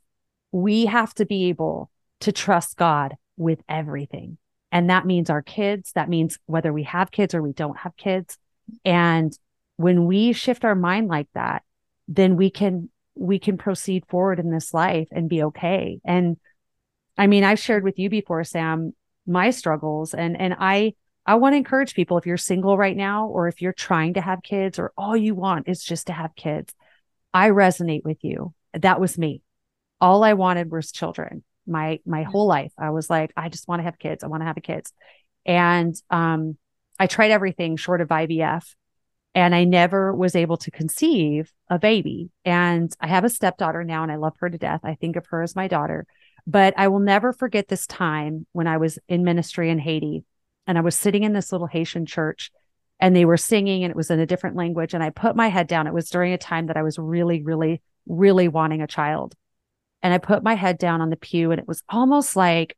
[0.52, 1.90] we have to be able
[2.22, 4.38] to trust God with everything.
[4.72, 7.98] And that means our kids, that means whether we have kids or we don't have
[7.98, 8.38] kids.
[8.86, 9.38] And
[9.78, 11.64] when we shift our mind like that,
[12.08, 16.00] then we can we can proceed forward in this life and be okay.
[16.06, 16.38] And
[17.18, 18.94] I mean, I've shared with you before, Sam,
[19.26, 20.94] my struggles and and I
[21.26, 24.22] I want to encourage people if you're single right now, or if you're trying to
[24.22, 26.74] have kids, or all you want is just to have kids.
[27.34, 28.54] I resonate with you.
[28.74, 29.44] That was me.
[30.02, 31.44] All I wanted was children.
[31.70, 34.24] My my whole life, I was like, I just want to have kids.
[34.24, 34.92] I want to have a kids,
[35.46, 36.58] and um,
[37.00, 38.66] I tried everything short of IVF,
[39.36, 42.32] and I never was able to conceive a baby.
[42.44, 44.82] And I have a stepdaughter now, and I love her to death.
[44.84, 46.06] I think of her as my daughter.
[46.50, 50.26] But I will never forget this time when I was in ministry in Haiti
[50.66, 52.52] and I was sitting in this little Haitian church
[53.00, 54.94] and they were singing and it was in a different language.
[54.94, 55.88] And I put my head down.
[55.88, 59.36] It was during a time that I was really, really, really wanting a child.
[60.02, 62.78] And I put my head down on the pew and it was almost like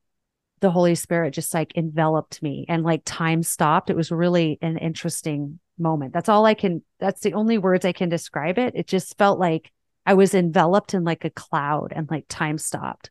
[0.60, 3.89] the Holy Spirit just like enveloped me and like time stopped.
[3.89, 6.13] It was really an interesting moment.
[6.13, 8.73] That's all I can, that's the only words I can describe it.
[8.75, 9.71] It just felt like
[10.05, 13.10] I was enveloped in like a cloud and like time stopped.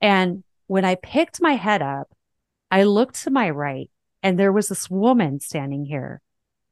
[0.00, 2.08] And when I picked my head up,
[2.70, 3.90] I looked to my right
[4.22, 6.20] and there was this woman standing here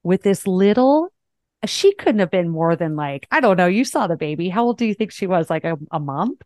[0.02, 1.12] with this little,
[1.66, 4.48] she couldn't have been more than like, I don't know, you saw the baby.
[4.48, 5.50] How old do you think she was?
[5.50, 6.40] Like a, a month?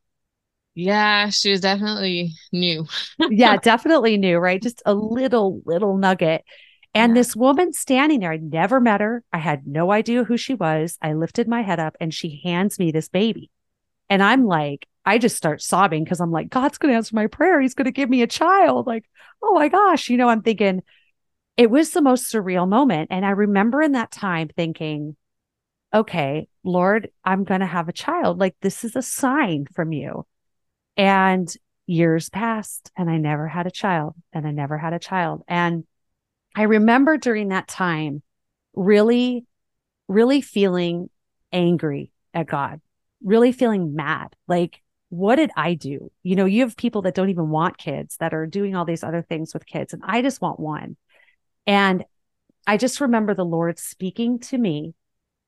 [0.75, 2.87] Yeah, she was definitely new.
[3.31, 4.63] yeah, definitely new, right?
[4.63, 6.45] Just a little, little nugget.
[6.95, 7.21] And yeah.
[7.21, 9.23] this woman standing there, I never met her.
[9.33, 10.99] I had no idea who she was.
[11.03, 13.51] I lifted my head up and she hands me this baby.
[14.09, 17.27] And I'm like, I just start sobbing because I'm like, God's going to answer my
[17.27, 17.61] prayer.
[17.61, 18.87] He's going to give me a child.
[18.87, 19.05] Like,
[19.43, 20.09] oh my gosh.
[20.09, 20.83] You know, I'm thinking
[21.57, 23.09] it was the most surreal moment.
[23.11, 25.17] And I remember in that time thinking,
[25.93, 28.39] okay, Lord, I'm going to have a child.
[28.39, 30.27] Like, this is a sign from you.
[30.97, 31.53] And
[31.87, 35.43] years passed and I never had a child and I never had a child.
[35.49, 35.85] And
[36.55, 38.23] I remember during that time
[38.75, 39.47] really,
[40.09, 41.09] really feeling
[41.53, 42.81] angry at God,
[43.23, 44.35] really feeling mad.
[44.47, 46.11] Like, what did I do?
[46.23, 49.05] You know, you have people that don't even want kids that are doing all these
[49.05, 50.97] other things with kids, and I just want one.
[51.67, 52.05] And
[52.67, 54.95] I just remember the Lord speaking to me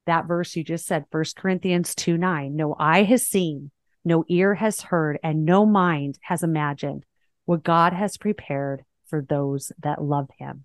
[0.07, 2.55] that verse you just said, First Corinthians 2 9.
[2.55, 3.71] No eye has seen,
[4.05, 7.05] no ear has heard, and no mind has imagined
[7.45, 10.65] what God has prepared for those that love him.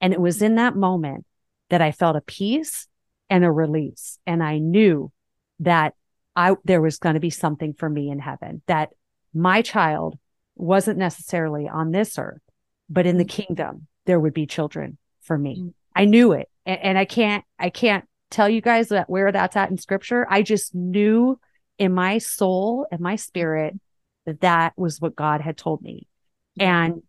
[0.00, 1.24] And it was in that moment
[1.70, 2.86] that I felt a peace
[3.30, 4.18] and a release.
[4.26, 5.12] And I knew
[5.60, 5.94] that
[6.34, 8.90] I there was going to be something for me in heaven that
[9.32, 10.18] my child
[10.54, 12.42] wasn't necessarily on this earth,
[12.88, 13.42] but in the mm-hmm.
[13.42, 15.58] kingdom there would be children for me.
[15.58, 15.68] Mm-hmm.
[15.94, 19.56] I knew it, and, and I can't I can't tell you guys that where that's
[19.56, 20.26] at in scripture.
[20.28, 21.40] I just knew
[21.78, 23.74] in my soul and my spirit
[24.24, 26.08] that that was what God had told me,
[26.58, 27.02] and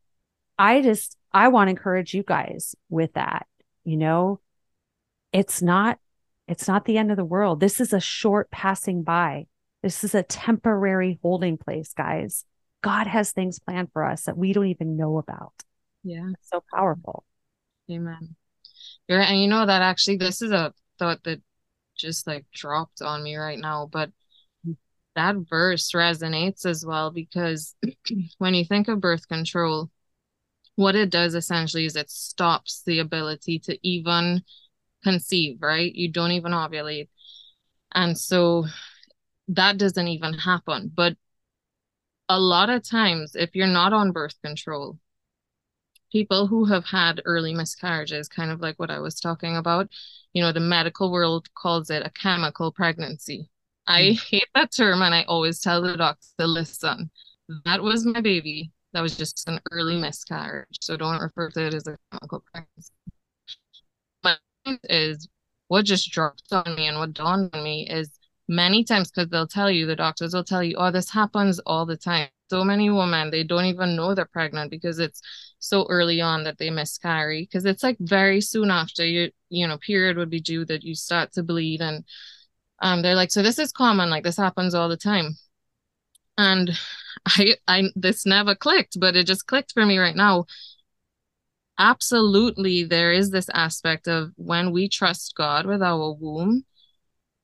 [0.58, 3.47] I just I want to encourage you guys with that.
[3.84, 4.39] You know,
[5.32, 5.99] it's not
[6.47, 7.60] it's not the end of the world.
[7.60, 9.47] This is a short passing by.
[9.84, 12.45] This is a temporary holding place, guys.
[12.82, 15.53] God has things planned for us that we don't even know about.
[16.03, 16.30] Yeah.
[16.34, 17.25] It's so powerful.
[17.91, 18.36] Amen.
[19.08, 21.41] You're, and you know that actually, this is a thought that
[21.97, 24.12] just like dropped on me right now, but
[25.17, 27.75] that verse resonates as well because
[28.37, 29.89] when you think of birth control,
[30.75, 34.44] what it does essentially is it stops the ability to even
[35.04, 35.94] conceive, right?
[35.94, 37.10] You don't even ovulate.
[37.94, 38.65] And so
[39.48, 40.92] that doesn't even happen.
[40.94, 41.17] But
[42.29, 45.00] a lot of times, if you're not on birth control,
[46.12, 49.89] people who have had early miscarriages, kind of like what I was talking about,
[50.33, 53.50] you know, the medical world calls it a chemical pregnancy.
[53.88, 57.10] I hate that term and I always tell the doctor, listen,
[57.65, 58.71] that was my baby.
[58.94, 60.77] That was just an early miscarriage.
[60.81, 62.94] So don't refer to it as a chemical pregnancy
[64.23, 65.27] My point is
[65.67, 68.12] what just dropped on me and what dawned on me is
[68.48, 71.85] many times because they'll tell you, the doctors will tell you, oh, this happens all
[71.85, 72.29] the time.
[72.50, 75.21] So many women, they don't even know they're pregnant because it's
[75.60, 77.42] so early on that they miscarry.
[77.44, 80.96] Because it's like very soon after your, you know, period would be due that you
[80.96, 81.81] start to bleed.
[81.81, 82.06] And
[82.82, 85.38] um, they're like, so this is common, like this happens all the time.
[86.38, 86.71] And
[87.25, 90.46] I, I, this never clicked, but it just clicked for me right now.
[91.80, 96.65] Absolutely, there is this aspect of when we trust God with our womb,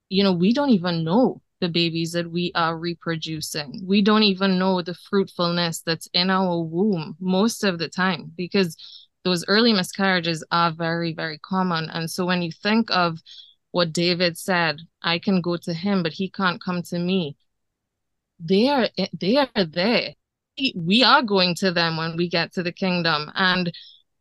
[0.09, 3.83] you know, we don't even know the babies that we are reproducing.
[3.85, 8.75] We don't even know the fruitfulness that's in our womb most of the time because
[9.23, 11.89] those early miscarriages are very, very common.
[11.89, 13.19] And so when you think of
[13.73, 17.35] what David said, I can go to him, but he can't come to me.
[18.39, 20.13] They are eh, they are there.
[20.75, 23.31] We are going to them when we get to the kingdom.
[23.33, 23.73] And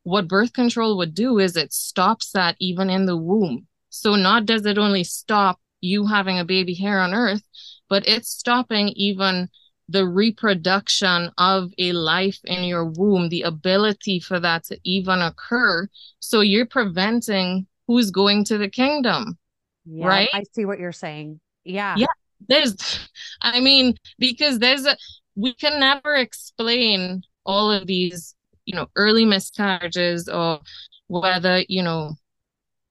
[0.05, 3.67] what birth control would do is it stops that even in the womb.
[3.91, 7.43] So not does it only stop you having a baby here on earth,
[7.91, 9.51] but it's stopping even
[9.87, 15.87] the reproduction of a life in your womb, the ability for that to even occur.
[16.21, 19.37] So you're preventing who's going to the kingdom.
[19.85, 20.28] Yeah, right?
[20.33, 21.41] I see what you're saying.
[21.64, 21.95] Yeah.
[21.97, 22.07] Yeah.
[22.49, 23.09] There's,
[23.41, 24.97] I mean, because there's a,
[25.37, 30.61] we can never explain all of these, you know, early miscarriages or
[31.09, 32.16] whether, you know,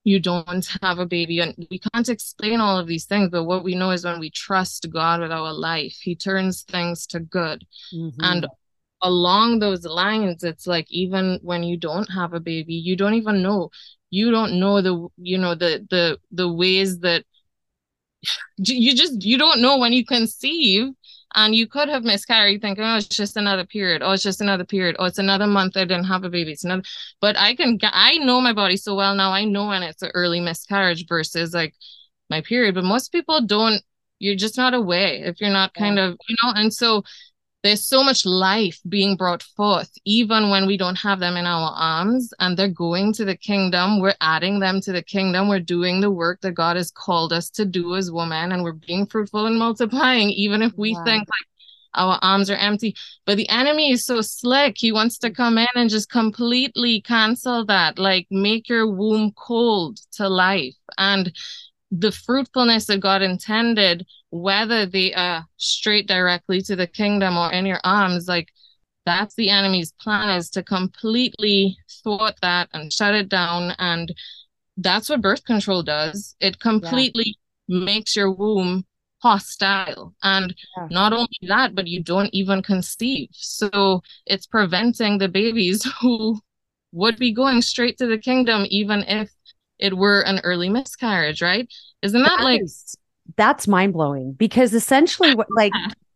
[0.04, 3.62] you don't have a baby and we can't explain all of these things but what
[3.62, 7.64] we know is when we trust god with our life he turns things to good
[7.94, 8.20] mm-hmm.
[8.20, 8.46] and
[9.02, 13.42] along those lines it's like even when you don't have a baby you don't even
[13.42, 13.70] know
[14.12, 17.24] you don't know the you know the the the ways that
[18.58, 20.90] you just you don't know when you conceive
[21.34, 24.02] and you could have miscarried thinking, oh, it's just another period.
[24.02, 24.96] Oh, it's just another period.
[24.98, 26.52] Oh, it's another month I didn't have a baby.
[26.52, 26.82] It's another,
[27.22, 29.32] but I can, I know my body so well now.
[29.32, 31.74] I know when it's an early miscarriage versus like
[32.28, 33.82] my period, but most people don't,
[34.18, 37.02] you're just not aware if you're not kind of, you know, and so
[37.62, 41.72] there's so much life being brought forth, even when we don't have them in our
[41.76, 44.00] arms and they're going to the kingdom.
[44.00, 45.48] We're adding them to the kingdom.
[45.48, 48.72] We're doing the work that God has called us to do as women, and we're
[48.72, 51.04] being fruitful and multiplying, even if we wow.
[51.04, 51.48] think like
[51.94, 52.96] our arms are empty.
[53.26, 54.74] But the enemy is so slick.
[54.76, 59.98] He wants to come in and just completely cancel that, like make your womb cold
[60.12, 60.74] to life.
[60.98, 61.32] And
[61.92, 67.66] the fruitfulness that God intended, whether they are straight directly to the kingdom or in
[67.66, 68.48] your arms, like
[69.04, 73.74] that's the enemy's plan is to completely thwart that and shut it down.
[73.78, 74.12] And
[74.78, 76.34] that's what birth control does.
[76.40, 77.36] It completely
[77.66, 77.84] yeah.
[77.84, 78.86] makes your womb
[79.18, 80.14] hostile.
[80.22, 80.88] And yeah.
[80.90, 83.28] not only that, but you don't even conceive.
[83.32, 86.40] So it's preventing the babies who
[86.92, 89.30] would be going straight to the kingdom, even if
[89.78, 91.68] it were an early miscarriage, right?
[92.02, 92.96] Isn't that, that like is,
[93.36, 95.72] that's mind blowing because essentially what like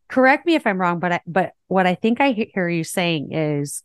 [0.08, 3.32] correct me if I'm wrong, but I, but what I think I hear you saying
[3.32, 3.82] is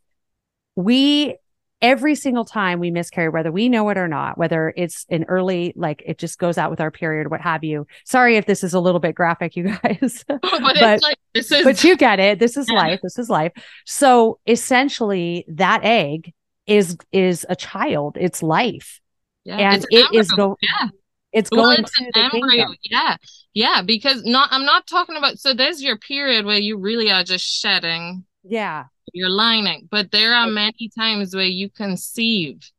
[0.76, 1.36] we
[1.82, 5.74] every single time we miscarry, whether we know it or not, whether it's an early,
[5.76, 7.88] like it just goes out with our period, what have you.
[8.06, 10.24] Sorry if this is a little bit graphic, you guys.
[10.28, 11.64] but, but, like, this is...
[11.64, 12.40] but you get it.
[12.40, 12.78] This is yeah.
[12.78, 13.00] life.
[13.02, 13.52] This is life.
[13.86, 16.34] So essentially, that egg
[16.68, 18.18] is is a child.
[18.20, 19.00] It's life.
[19.44, 20.20] Yeah, and it embryo.
[20.20, 20.56] is going.
[20.62, 20.90] Yeah.
[21.34, 22.66] It's going well, it's to the embryo.
[22.66, 22.76] Kingdom.
[22.84, 23.16] Yeah,
[23.54, 23.82] yeah.
[23.82, 25.40] Because not, I'm not talking about.
[25.40, 28.26] So there's your period where you really are just shedding.
[28.44, 32.70] Yeah, you're lining, but there are many times where you conceive,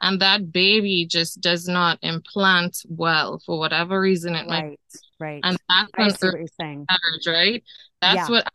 [0.00, 4.80] and that baby just does not implant well for whatever reason it right, might.
[5.20, 5.40] Right.
[5.44, 6.86] And that's I see what you're saying.
[6.88, 7.64] Marriage, right.
[8.00, 8.42] That's yeah.
[8.42, 8.48] what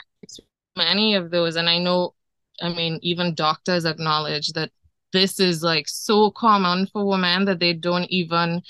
[0.76, 2.16] many of those, and I know.
[2.62, 4.72] I mean, even doctors acknowledge that
[5.14, 8.62] this is like so common for women that they don't even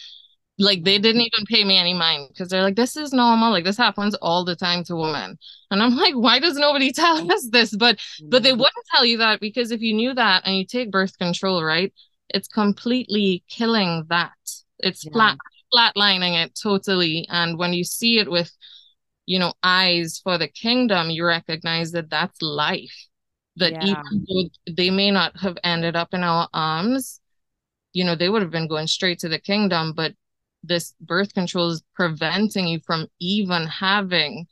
[0.60, 3.64] like they didn't even pay me any mind because they're like this is normal like
[3.64, 5.38] this happens all the time to women.
[5.72, 7.76] And i'm like why does nobody tell us this?
[7.76, 8.60] But but they mm-hmm.
[8.60, 11.92] wouldn't tell you that because if you knew that and you take birth control right
[12.30, 14.32] it's completely killing that.
[14.80, 15.12] It's yeah.
[15.12, 15.38] flat
[15.74, 17.28] flatlining it totally.
[17.30, 18.52] And when you see it with
[19.26, 23.08] you know eyes for the kingdom you recognize that that's life
[23.58, 23.84] that yeah.
[23.84, 27.20] even though they may not have ended up in our arms,
[27.94, 30.14] you know, they would have been going straight to the kingdom, but
[30.64, 34.48] this birth control is preventing you from even having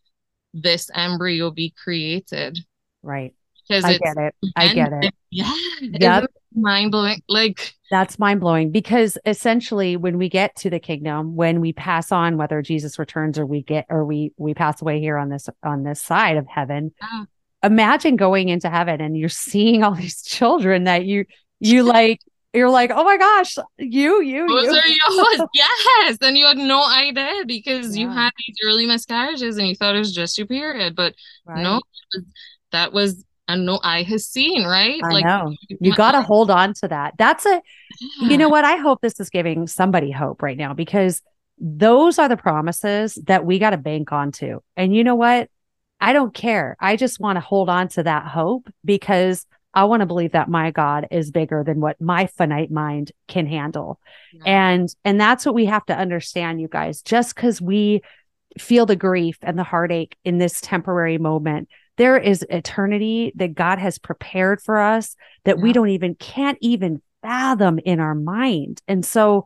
[0.53, 2.59] this embryo be created.
[3.01, 3.33] Right.
[3.67, 4.35] Because I get it.
[4.55, 5.13] I get it.
[5.33, 5.49] Yeah.
[5.79, 6.25] Yep.
[6.53, 7.21] Mind blowing.
[7.29, 12.11] Like that's mind blowing because essentially when we get to the kingdom, when we pass
[12.11, 15.47] on, whether Jesus returns or we get or we we pass away here on this
[15.63, 17.23] on this side of heaven, yeah
[17.63, 21.25] imagine going into heaven and you're seeing all these children that you
[21.59, 22.19] you like
[22.53, 24.71] you're like, oh my gosh, you, you, Those you.
[24.73, 25.47] are yours.
[25.53, 26.17] yes.
[26.21, 29.99] And you had no idea because you had these early miscarriages and you thought it
[29.99, 30.95] was just your period.
[30.95, 31.15] But
[31.47, 31.81] no, Right.
[32.13, 32.25] was-
[32.73, 34.99] that was a no eye has seen, right?
[35.03, 35.55] I know.
[35.79, 37.13] You got to hold on to that.
[37.17, 37.61] That's a,
[38.21, 38.63] you know what?
[38.65, 41.21] I hope this is giving somebody hope right now because
[41.57, 44.59] those are the promises that we got to bank on onto.
[44.77, 45.49] And you know what?
[46.01, 46.75] I don't care.
[46.79, 50.49] I just want to hold on to that hope because I want to believe that
[50.49, 53.99] my God is bigger than what my finite mind can handle.
[54.33, 54.41] Yeah.
[54.45, 57.01] And and that's what we have to understand you guys.
[57.01, 58.01] Just cuz we
[58.59, 63.79] feel the grief and the heartache in this temporary moment, there is eternity that God
[63.79, 68.81] has prepared for us that we don't even can't even fathom in our mind.
[68.87, 69.45] And so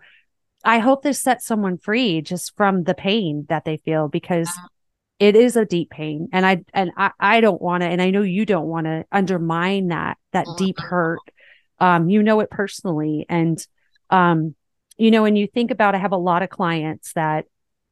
[0.63, 4.67] I hope this sets someone free just from the pain that they feel because Yeah.
[5.19, 6.29] It is a deep pain.
[6.33, 9.05] And I and I, I don't want to, and I know you don't want to
[9.11, 10.83] undermine that that deep Mhm.
[10.83, 11.19] hurt.
[11.79, 13.25] Um, you know it personally.
[13.29, 13.65] And
[14.09, 14.55] um,
[14.97, 17.45] you know, when you think about I have a lot of clients that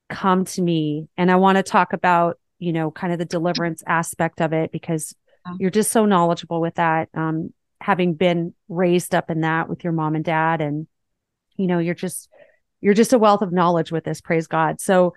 [0.09, 3.83] come to me and I want to talk about, you know, kind of the deliverance
[3.87, 5.15] aspect of it because
[5.59, 7.09] you're just so knowledgeable with that.
[7.13, 10.87] Um, having been raised up in that with your mom and dad and
[11.57, 12.29] you know you're just
[12.79, 15.13] you're just a wealth of knowledge with this praise god so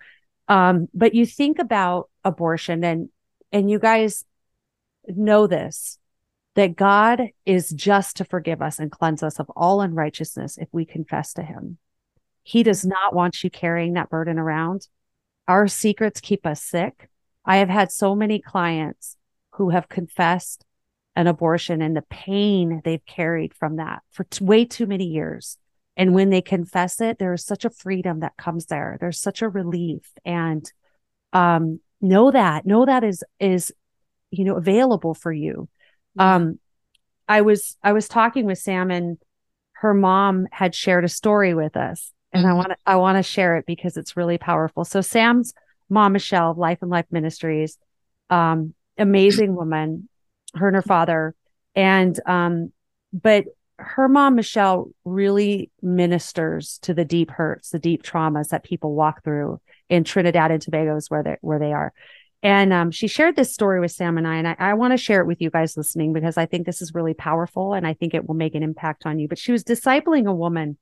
[0.49, 3.09] um but you think about abortion and
[3.53, 4.24] and you guys
[5.09, 5.99] know this
[6.55, 10.84] that god is just to forgive us and cleanse us of all unrighteousness if we
[10.84, 11.78] confess to him.
[12.42, 14.86] He does not want you carrying that burden around.
[15.49, 17.09] Our secrets keep us sick.
[17.44, 19.16] I have had so many clients
[19.55, 20.64] who have confessed
[21.16, 25.59] an abortion and the pain they've carried from that for t- way too many years.
[25.97, 28.99] And when they confess it, there is such a freedom that comes there.
[29.01, 30.11] There's such a relief.
[30.24, 30.70] And
[31.32, 33.72] um, know that, know that is is
[34.30, 35.68] you know available for you.
[36.14, 36.36] Yeah.
[36.36, 36.59] Um,
[37.28, 39.18] I was I was talking with Sam and
[39.72, 42.12] her mom had shared a story with us.
[42.32, 42.57] And I Mhm.
[42.57, 44.84] want to I want to share it because it's really powerful.
[44.84, 45.55] So Sam's
[45.88, 47.78] mom, Michelle, of Life and Life Ministries,
[48.30, 50.09] um, amazing woman,
[50.55, 51.34] her and her father.
[51.74, 52.72] And um,
[53.12, 53.44] but
[53.79, 59.22] her mom, Michelle, really ministers to the deep hurts, the deep traumas that people walk
[59.22, 61.93] through in Trinidad and Tobago is where they where they are.
[62.43, 64.99] And um, she shared this story with Sam and I, and I, I want to
[64.99, 67.95] share it with you guys listening because I think this is really powerful and I
[67.95, 69.27] think it will make an impact on you.
[69.27, 70.77] But she was discipling a woman,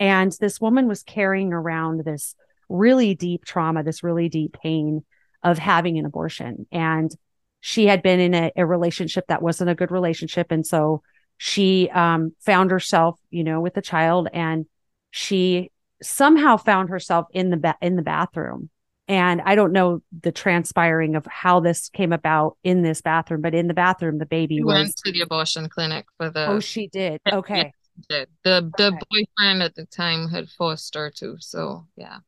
[0.00, 2.34] and this woman was carrying around this
[2.68, 5.04] really deep trauma, this really deep pain
[5.42, 6.66] of having an abortion.
[6.72, 7.14] And
[7.60, 10.50] she had been in a, a relationship that wasn't a good relationship.
[10.50, 11.02] And so
[11.38, 14.66] she um, found herself, you know, with a child and
[15.10, 15.70] she
[16.02, 18.70] somehow found herself in the ba- in the bathroom.
[19.06, 23.54] And I don't know the transpiring of how this came about in this bathroom, but
[23.54, 24.74] in the bathroom, the baby We was.
[24.74, 27.20] went to the abortion clinic for the Oh, she did.
[27.30, 27.72] Okay.
[28.08, 28.98] the the, the Okay.
[29.10, 31.36] boyfriend at the time had forced her to.
[31.38, 32.18] So yeah.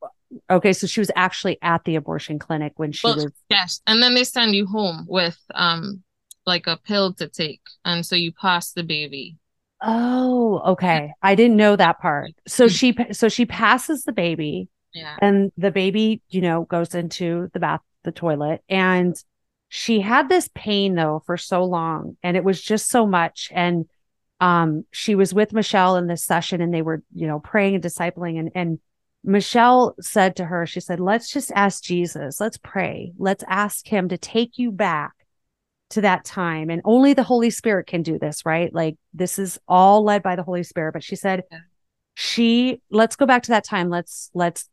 [0.51, 0.73] Okay.
[0.75, 3.33] So she was actually at the abortion clinic when she Well, was.
[3.49, 3.81] Yes.
[3.87, 6.03] And then they send you home with um
[6.47, 7.61] like a pill to take.
[7.85, 9.37] And so you pass the baby.
[9.83, 11.13] Oh, okay.
[11.23, 12.31] I didn't know that part.
[12.47, 12.71] So Mhm.
[12.71, 15.17] she, so she passes the baby Yeah.
[15.21, 18.63] and the baby, you know, goes into the bath, the toilet.
[18.69, 19.15] And
[19.69, 23.51] she had this pain though for so long and it was just so much.
[23.53, 23.87] And
[24.41, 27.85] um, she was with Michelle in this session and they were, you know, praying and
[27.85, 28.39] discipling.
[28.39, 28.79] And, and
[29.25, 34.09] Michelle said to her, she said, let's just ask Jesus, let's pray, let's ask him
[34.11, 35.13] to take you back
[35.91, 36.71] to that time.
[36.71, 38.73] And only the Holy Spirit can do this, right?
[38.75, 40.93] Like this is all led by the Holy Spirit.
[40.93, 41.59] But she said, Yeah.
[42.15, 43.89] she, let's go back to that time.
[43.89, 44.69] Let's, let's,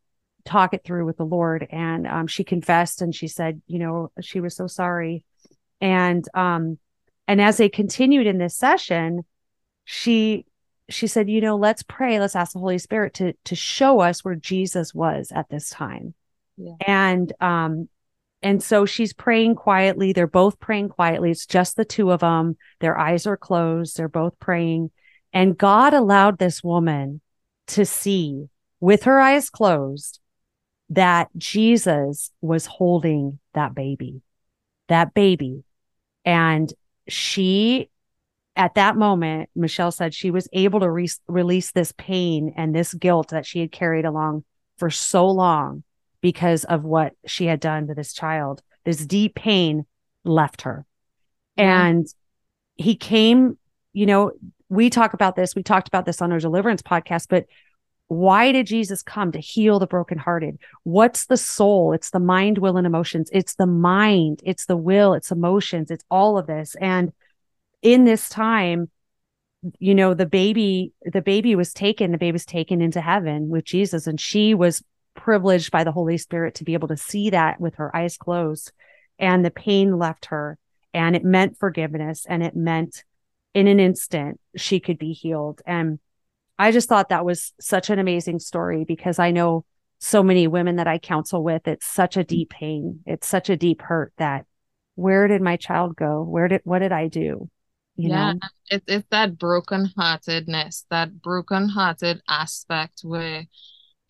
[0.46, 1.68] talk it through with the Lord.
[1.72, 5.24] And um, she confessed and she said, you know, she was so sorry.
[5.82, 6.78] And um,
[7.28, 9.24] and as they continued in this session,
[9.86, 10.46] she
[10.90, 14.24] she said, you know, let's pray, let's ask the Holy Spirit to to show us
[14.24, 16.14] where Jesus was at this time.
[16.58, 16.76] Yeah.
[16.86, 17.90] And um
[18.44, 20.12] and so she's praying quietly.
[20.12, 21.32] They're both praying quietly.
[21.32, 22.58] It's just the two of them.
[22.82, 23.96] Their eyes are closed.
[23.96, 24.92] They're both praying.
[25.32, 27.22] And God allowed this woman
[27.68, 28.50] to see
[28.82, 30.20] with her eyes closed
[30.90, 34.22] that Jesus was holding that baby,
[34.90, 35.64] that baby.
[36.26, 36.72] And
[37.08, 37.90] she,
[38.58, 42.94] at that moment, Michelle said she was able to re- release this pain and this
[42.94, 44.44] guilt that she had carried along
[44.78, 45.84] for so long
[46.24, 48.64] because of what she had done to this child.
[48.86, 49.86] This deep pain
[50.24, 50.86] left her.
[51.58, 52.08] And
[52.76, 53.58] he came,
[53.92, 54.32] you know,
[54.70, 57.46] we talk about this, we talked about this on our deliverance podcast, but
[58.08, 60.60] why did Jesus come to heal the brokenhearted?
[60.84, 61.92] What's the soul?
[61.92, 63.30] It's the mind, will, and emotions.
[63.34, 66.76] It's the mind, it's the will, it's emotions, it's all of this.
[66.80, 67.12] And
[67.82, 68.90] in this time,
[69.80, 73.64] you know the baby the baby was taken the baby was taken into heaven with
[73.64, 74.84] jesus and she was
[75.16, 78.72] privileged by the holy spirit to be able to see that with her eyes closed
[79.20, 80.58] and the pain left her
[80.94, 83.04] and it meant forgiveness and it meant
[83.54, 85.62] in an instant she could be healed.
[85.66, 86.00] And
[86.58, 89.66] i just thought that was such an amazing story because i know
[90.00, 93.00] so many women that i counsel with it's such a deep pain.
[93.06, 94.46] It's such a deep hurt that
[94.96, 96.24] where did my child go?
[96.24, 97.50] Where did what did i do?
[97.96, 98.40] You yeah, know?
[98.70, 103.46] it's it's that brokenheartedness, that brokenhearted aspect where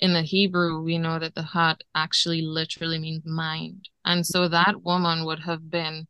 [0.03, 3.87] in the Hebrew we know that the heart actually literally means mind.
[4.03, 6.07] And so that woman would have been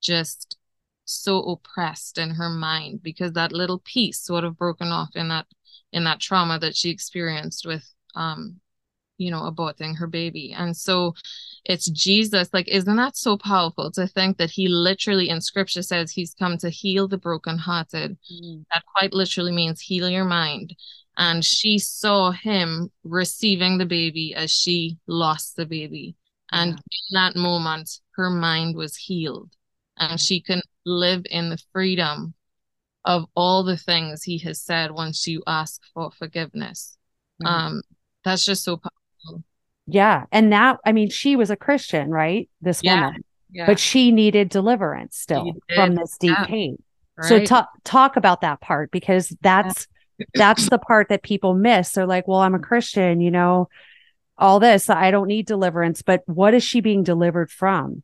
[0.00, 0.56] just
[1.04, 5.44] so oppressed in her mind because that little piece sort of broken off in that
[5.92, 7.84] in that trauma that she experienced with
[8.14, 8.60] um
[9.18, 11.14] you know aborting her baby and so
[11.64, 12.50] it's Jesus.
[12.52, 16.58] Like, isn't that so powerful to think that he literally in scripture says he's come
[16.58, 18.18] to heal the brokenhearted?
[18.30, 18.64] Mm.
[18.72, 20.76] That quite literally means heal your mind.
[21.16, 26.16] And she saw him receiving the baby as she lost the baby.
[26.50, 26.78] And in
[27.12, 29.50] that moment, her mind was healed
[29.96, 32.34] and she can live in the freedom
[33.04, 36.96] of all the things he has said once you ask for forgiveness.
[37.42, 37.46] Mm.
[37.46, 37.82] Um,
[38.24, 39.44] that's just so powerful.
[39.86, 40.24] Yeah.
[40.32, 42.48] And that, I mean, she was a Christian, right?
[42.60, 43.06] This yeah.
[43.06, 43.66] woman, yeah.
[43.66, 46.46] but she needed deliverance still from this deep yeah.
[46.46, 46.82] pain.
[47.16, 47.28] Right.
[47.28, 49.86] So talk, talk about that part because that's,
[50.34, 51.92] that's the part that people miss.
[51.92, 53.68] They're like, well, I'm a Christian, you know,
[54.36, 58.02] all this, I don't need deliverance, but what is she being delivered from?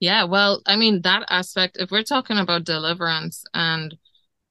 [0.00, 0.24] Yeah.
[0.24, 3.96] Well, I mean, that aspect, if we're talking about deliverance and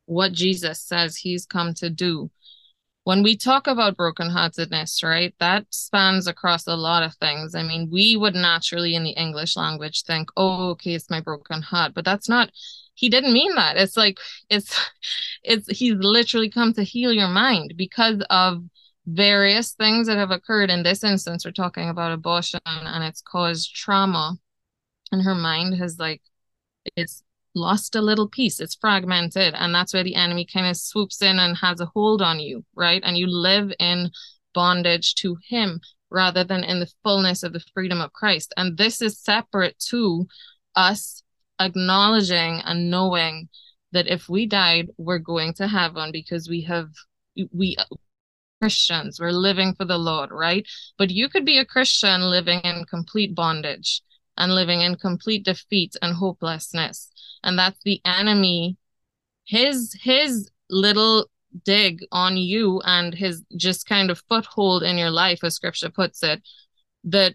[0.05, 2.31] what Jesus says he's come to do,
[3.03, 7.55] when we talk about brokenheartedness, right, that spans across a lot of things.
[7.55, 11.61] I mean, we would naturally in the English language think, oh, okay, it's my broken
[11.63, 12.51] heart, but that's not,
[12.99, 13.77] he didn't mean that.
[13.77, 14.19] It's like,
[14.49, 14.77] it's,
[15.41, 18.61] it's, he's literally come to heal your mind because of
[19.07, 20.69] various things that have occurred.
[20.69, 24.35] In this instance, we're talking about abortion and it's caused trauma.
[25.13, 26.21] And her mind has like,
[26.97, 27.23] it's
[27.55, 31.39] lost a little piece it's fragmented and that's where the enemy kind of swoops in
[31.39, 34.07] and has a hold on you right and you live in
[34.53, 35.81] bondage to him
[36.11, 40.27] rather than in the fullness of the freedom of Christ and this is separate to
[40.75, 41.23] us
[41.59, 43.49] acknowledging and knowing
[43.91, 46.89] that if we died we're going to heaven because we have
[47.51, 47.75] we
[48.61, 50.67] Christians we're living for the Lord right?
[50.97, 54.01] But you could be a Christian living in complete bondage
[54.37, 57.11] and living in complete defeat and hopelessness.
[57.43, 58.77] And that's the enemy
[59.49, 61.25] his his little
[61.65, 66.21] dig on you and his just kind of foothold in your life as scripture puts
[66.21, 66.43] it
[67.03, 67.33] that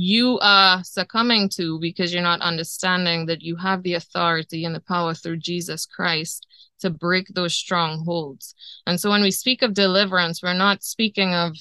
[0.00, 4.80] you are succumbing to because you're not understanding that you have the authority and the
[4.80, 6.46] power through Jesus Christ
[6.78, 8.54] to break those strongholds.
[8.86, 11.56] And so when we speak of deliverance, we're not speaking of,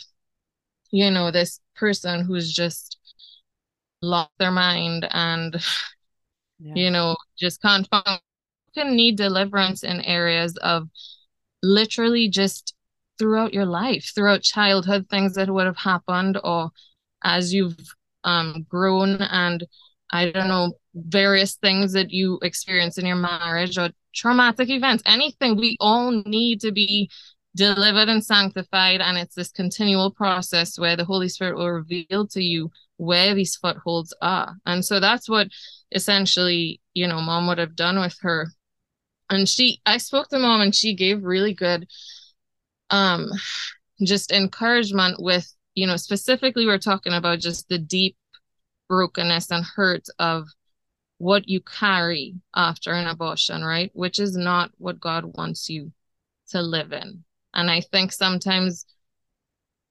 [0.92, 3.00] you know, this person who's just
[4.04, 5.56] lost their mind and
[6.60, 6.74] yeah.
[6.76, 8.20] you know, just can't function.
[8.76, 10.90] Can need deliverance in areas of
[11.64, 12.76] literally just
[13.18, 16.70] throughout your life, throughout childhood, things that would have happened, or
[17.24, 17.76] as you've
[18.28, 19.66] um, grown and
[20.12, 25.58] I don't know, various things that you experience in your marriage or traumatic events, anything.
[25.58, 27.10] We all need to be
[27.56, 29.02] delivered and sanctified.
[29.02, 33.56] And it's this continual process where the Holy Spirit will reveal to you where these
[33.56, 34.56] footholds are.
[34.66, 35.48] And so that's what
[35.92, 38.48] essentially, you know, mom would have done with her.
[39.30, 41.88] And she, I spoke to mom and she gave really good,
[42.92, 43.30] um,
[44.06, 48.18] just encouragement with, you know, specifically we're talking about just the deep
[48.90, 50.48] brokenness and hurt of
[51.20, 53.92] what you carry after an abortion, right?
[53.94, 55.92] Which is not what God wants you
[56.50, 57.24] to live in.
[57.54, 58.88] And I think sometimes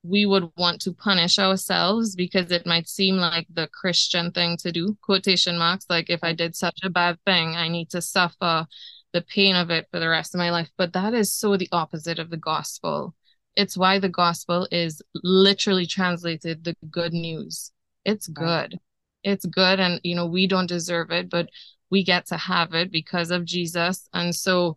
[0.03, 4.73] we would want to punish ourselves because it might seem like the Christian thing to
[4.73, 8.67] do, quotation marks, like if I did such a bad thing, I need to suffer
[9.13, 10.71] the pain of it for the rest of my life.
[10.77, 13.15] But that is so the opposite of the gospel.
[13.57, 17.73] It's why the gospel is literally translated the good news.
[18.05, 18.79] It's good.
[19.25, 19.81] It's good.
[19.81, 21.49] And, you know, we don't deserve it, but
[21.91, 24.09] we get to have it because of Jesus.
[24.13, 24.77] And so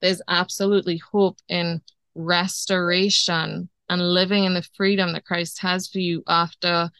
[0.00, 1.82] there's absolutely hope in
[2.14, 6.90] restoration and living in the freedom that Christ has for you after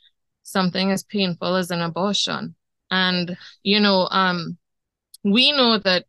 [0.42, 2.56] something as painful as an abortion.
[2.90, 4.58] And, you know, um,
[5.22, 6.06] we know that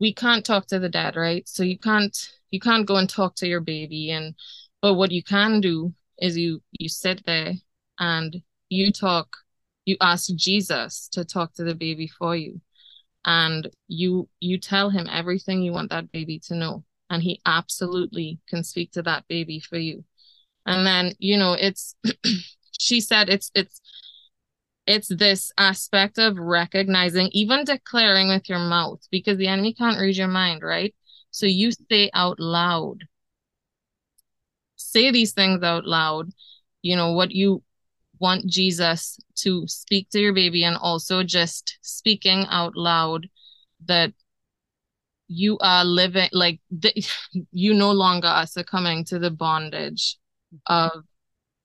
[0.00, 1.48] we can't talk to the dead, right?
[1.48, 2.16] So you can't
[2.56, 4.34] you can't go and talk to your baby and
[4.80, 7.52] but what you can do is you you sit there
[7.98, 9.28] and you talk
[9.84, 12.60] you ask Jesus to talk to the baby for you.
[13.26, 16.74] and you you tell him everything you want that baby to know
[17.10, 20.04] and he absolutely can speak to that baby for you
[20.64, 21.94] and then you know it's
[22.86, 23.80] she said it's it's
[24.94, 30.16] it's this aspect of recognizing even declaring with your mouth because the enemy can't read
[30.16, 30.94] your mind right
[31.36, 33.04] so you say out loud.
[34.76, 36.30] Say these things out loud.
[36.80, 37.62] You know what you
[38.18, 43.28] want Jesus to speak to your baby and also just speaking out loud
[43.84, 44.14] that
[45.28, 46.94] you are living like the,
[47.52, 50.16] you no longer are succumbing to the bondage
[50.64, 51.04] of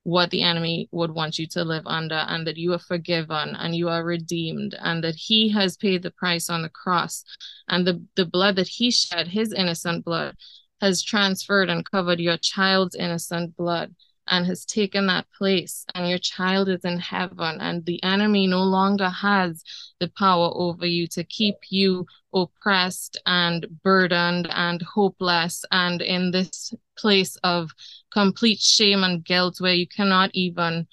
[0.03, 3.75] what the enemy would want you to live under and that you are forgiven and
[3.75, 7.23] you are redeemed and that he has paid the price on the cross
[7.67, 10.35] and the, the blood that he shed his innocent blood
[10.79, 13.93] has transferred and covered your child's innocent blood
[14.27, 18.63] and has taken that place, and your child is in heaven, and the enemy no
[18.63, 19.63] longer has
[19.99, 26.73] the power over you to keep you oppressed and burdened and hopeless and in this
[26.97, 27.71] place of
[28.11, 30.87] complete shame and guilt where you cannot even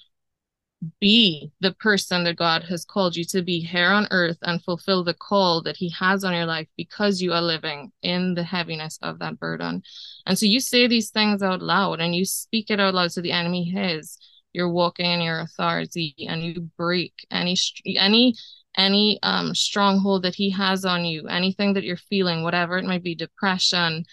[0.99, 5.03] be the person that God has called you to be here on earth and fulfill
[5.03, 8.97] the call that He has on your life because you are living in the heaviness
[9.01, 9.83] of that burden.
[10.25, 13.21] And so you say these things out loud and you speak it out loud so
[13.21, 14.17] the enemy hears.
[14.53, 17.55] You're walking in your authority and you break any
[17.85, 18.35] any
[18.77, 23.03] any um stronghold that he has on you, anything that you're feeling, whatever it might
[23.03, 24.05] be, depression,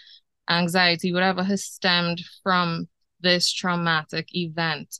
[0.51, 2.89] anxiety, whatever has stemmed from
[3.21, 4.99] this traumatic event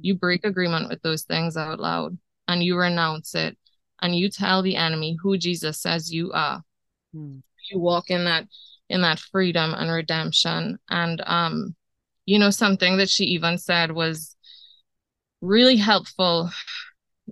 [0.00, 3.56] you break agreement with those things out loud and you renounce it
[4.00, 6.62] and you tell the enemy who Jesus says you are.
[7.12, 7.38] Hmm.
[7.70, 8.46] You walk in that
[8.88, 10.78] in that freedom and redemption.
[10.88, 11.74] And um,
[12.24, 14.36] you know, something that she even said was
[15.40, 16.50] really helpful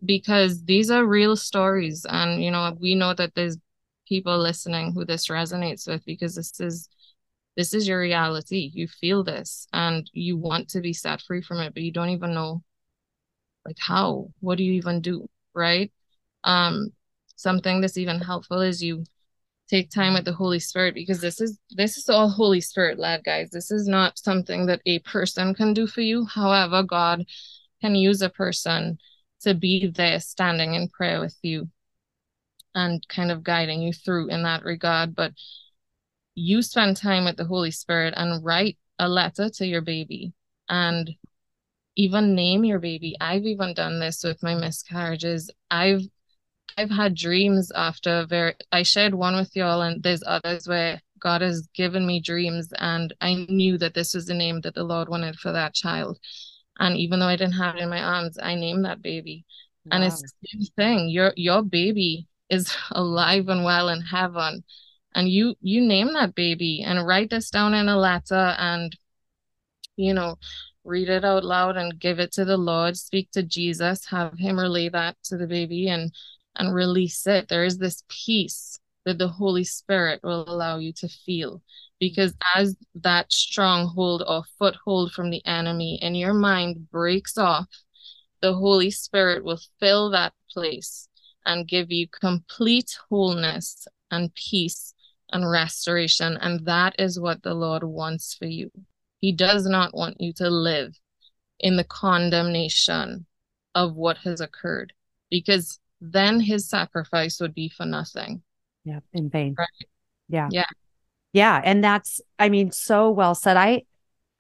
[0.05, 2.05] because these are real stories.
[2.09, 3.57] And you know, we know that there's
[4.07, 6.89] people listening who this resonates with because this is
[7.57, 8.71] this is your reality.
[8.73, 12.11] You feel this and you want to be set free from it, but you don't
[12.11, 12.63] even know
[13.65, 14.29] like how.
[14.41, 15.29] What do you even do?
[15.55, 15.91] Right?
[16.45, 16.93] Um,
[17.37, 19.05] something that's even helpful is you
[19.69, 23.25] take time with the Holy Spirit because this is this is all Holy Spirit led,
[23.25, 23.51] guys.
[23.51, 26.25] This is not something that a person can do for you.
[26.27, 27.25] However, God
[27.81, 28.99] can use a person
[29.41, 31.69] to be there standing in prayer with you
[32.75, 35.15] and kind of guiding you through in that regard.
[35.15, 35.33] But
[36.37, 40.33] you spend time with the Holy Spirit and write a letter to your baby
[40.69, 41.11] and
[41.97, 43.17] even name your baby.
[43.21, 45.51] I've even done this with my miscarriages.
[45.71, 46.03] I've
[46.77, 51.41] I've had dreams after very I shared one with y'all and there's others where God
[51.41, 55.09] has given me dreams and I knew that this was the name that the Lord
[55.09, 56.19] wanted for that child.
[56.79, 59.47] And even though I didn't have it in my arms, I named that baby.
[59.87, 59.97] Wow.
[59.97, 61.09] And it's the same thing.
[61.09, 64.63] Your your baby is alive and well in heaven
[65.17, 68.97] and you you name that baby and write this down in a letter and
[69.97, 70.37] you know
[70.85, 74.57] read it out loud and give it to the lord speak to jesus have him
[74.57, 76.13] relay that to the baby and
[76.57, 77.49] and release it.
[77.49, 81.63] There is this peace that the holy spirit will allow you to feel
[82.01, 87.69] because as that stronghold or foothold from the enemy in your mind breaks off
[88.43, 91.09] the holy spirit will fill that place
[91.47, 94.93] and give you complete wholeness and peace
[95.33, 96.37] and restoration.
[96.41, 98.71] And that is what the Lord wants for you.
[99.21, 100.99] He does not want you to live
[101.59, 103.27] in the condemnation
[103.75, 104.93] of what has occurred
[105.31, 108.43] because then his sacrifice would be for nothing.
[108.85, 109.55] Yeah, in vain.
[109.59, 109.89] Right.
[110.29, 110.49] Yeah.
[110.51, 110.65] Yeah.
[111.33, 113.59] Yeah, and that's I mean so well said.
[113.59, 113.83] I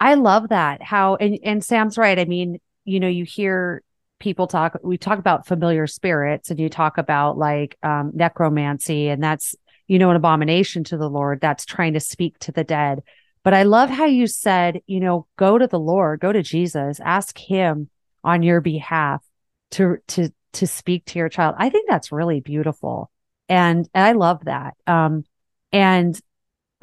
[0.00, 2.18] I love that how and and Sam's right.
[2.18, 3.82] I mean, you know, you hear
[4.18, 9.22] people talk we talk about familiar spirits and you talk about like um necromancy and
[9.22, 9.54] that's
[9.86, 13.02] you know, an abomination to the Lord that's trying to speak to the dead.
[13.42, 16.98] But I love how you said, you know, go to the Lord, go to Jesus,
[17.00, 17.88] ask him
[18.24, 19.24] on your behalf
[19.72, 21.54] to to to speak to your child.
[21.58, 23.10] I think that's really beautiful.
[23.48, 24.74] And, and I love that.
[24.86, 25.24] Um
[25.72, 26.18] and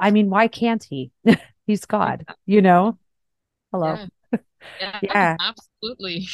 [0.00, 1.10] I mean, why can't he?
[1.66, 2.98] He's God, you know?
[3.72, 3.98] Hello.
[4.32, 4.38] Yeah.
[4.80, 4.98] yeah.
[5.02, 5.36] yeah.
[5.82, 6.26] Absolutely.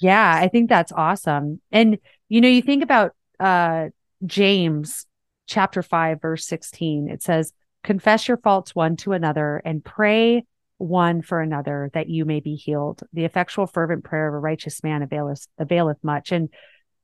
[0.00, 1.60] Yeah, I think that's awesome.
[1.72, 1.98] And
[2.28, 3.88] you know, you think about uh
[4.24, 5.06] James
[5.52, 7.52] chapter 5 verse 16 it says
[7.84, 10.44] confess your faults one to another and pray
[10.82, 13.02] one for another that you may be healed.
[13.12, 16.32] The effectual fervent prayer of a righteous man availeth availeth much.
[16.32, 16.48] And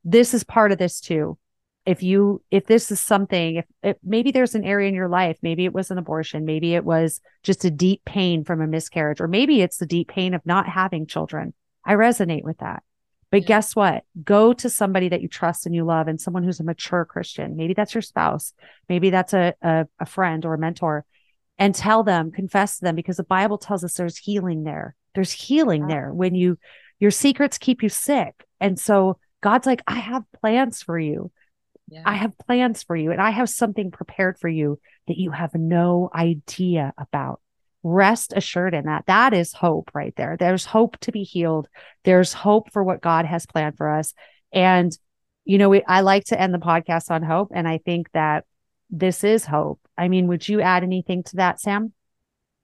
[0.04, 1.38] this is part of this too.
[1.86, 5.38] If you if this is something if, if maybe there's an area in your life
[5.40, 9.22] maybe it was an abortion maybe it was just a deep pain from a miscarriage
[9.22, 11.54] or maybe it's the deep pain of not having children.
[11.86, 12.82] I resonate with that
[13.30, 13.46] But yeah.
[13.48, 14.04] guess what?
[14.24, 17.56] Go to somebody that you trust and you love and someone who's a mature Christian.
[17.56, 18.54] Maybe that's your spouse.
[18.88, 21.04] Maybe that's a, a, a friend or a mentor
[21.58, 24.94] and tell them, confess to them, because the Bible tells us there's healing there.
[25.14, 26.58] There's healing there when you,
[27.00, 28.46] your secrets keep you sick.
[28.60, 31.30] And so God's like, I have plans for you.
[31.90, 32.02] Yeah.
[32.04, 35.54] I have plans for you and I have something prepared for you that you have
[35.54, 37.40] no idea about.
[37.82, 39.04] Rest assured in that.
[39.06, 40.36] That is hope right there.
[40.38, 41.68] There's hope to be healed.
[42.04, 44.14] There's hope for what God has planned for us.
[44.52, 44.96] And,
[45.44, 47.52] you know, we, I like to end the podcast on hope.
[47.54, 48.44] And I think that
[48.90, 49.80] this is hope.
[49.96, 51.92] I mean, would you add anything to that, Sam?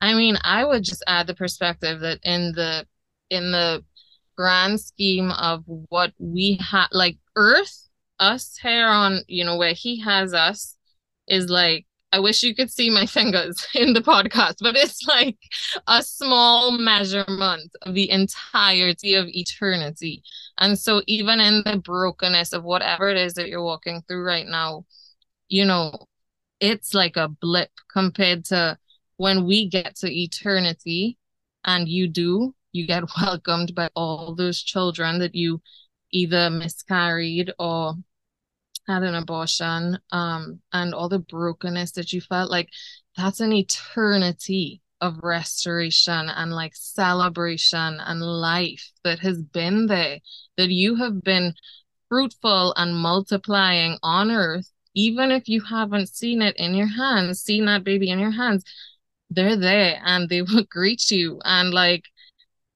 [0.01, 2.87] I mean, I would just add the perspective that in the,
[3.31, 3.85] in the
[4.37, 7.89] grand scheme of what we have, like Earth,
[8.19, 10.77] us here on, you know, where He has us
[11.27, 15.37] is like I wish you could see my fingers in the podcast, but it's like
[15.89, 20.23] a small measurement of the entirety of eternity.
[20.59, 24.47] And so, even in the brokenness of whatever it is that you're walking through right
[24.47, 24.85] now,
[25.49, 26.07] you know,
[26.61, 28.79] it's like a blip compared to
[29.17, 31.19] when we get to eternity
[31.65, 35.61] and you do, you get welcomed by all those children that you
[36.13, 37.95] either miscarried or
[38.87, 42.69] had an abortion um and all the brokenness that you felt like
[43.17, 50.19] that's an eternity of restoration and like celebration and life that has been there
[50.57, 51.55] that you have been
[52.09, 57.65] fruitful and multiplying on earth even if you haven't seen it in your hands seen
[57.65, 58.65] that baby in your hands
[59.31, 61.41] they're there and they will greet you.
[61.45, 62.05] And like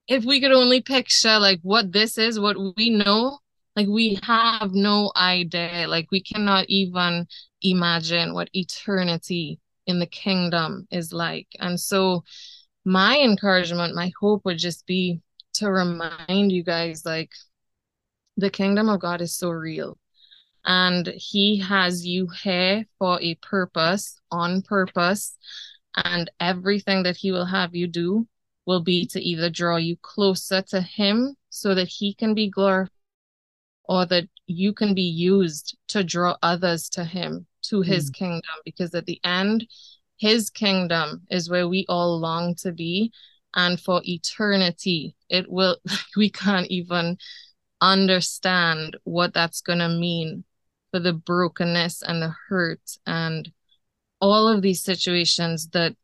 [0.06, 3.38] if we could only picture like what this is what we know
[3.78, 5.86] like we have no idea.
[5.86, 7.28] Like we cannot even
[7.62, 11.46] imagine what eternity in the kingdom is like.
[11.60, 12.24] And so
[12.84, 15.20] my encouragement my hope would just be
[15.54, 17.30] to remind you guys like
[18.36, 19.96] the kingdom of god is so real.
[20.64, 25.36] And he has you here for a purpose on purpose.
[25.94, 28.26] And everything that he will have you do
[28.66, 32.90] will be to either draw you closer to him so that he can be glorified
[33.88, 38.14] or that you can be used to draw others to him to his mm.
[38.14, 39.66] kingdom because at the end
[40.16, 43.12] his kingdom is where we all long to be
[43.54, 45.78] and for eternity it will
[46.16, 47.16] we can't even
[47.80, 50.44] understand what that's going to mean
[50.90, 53.50] for the brokenness and the hurt and
[54.20, 55.94] all of these situations that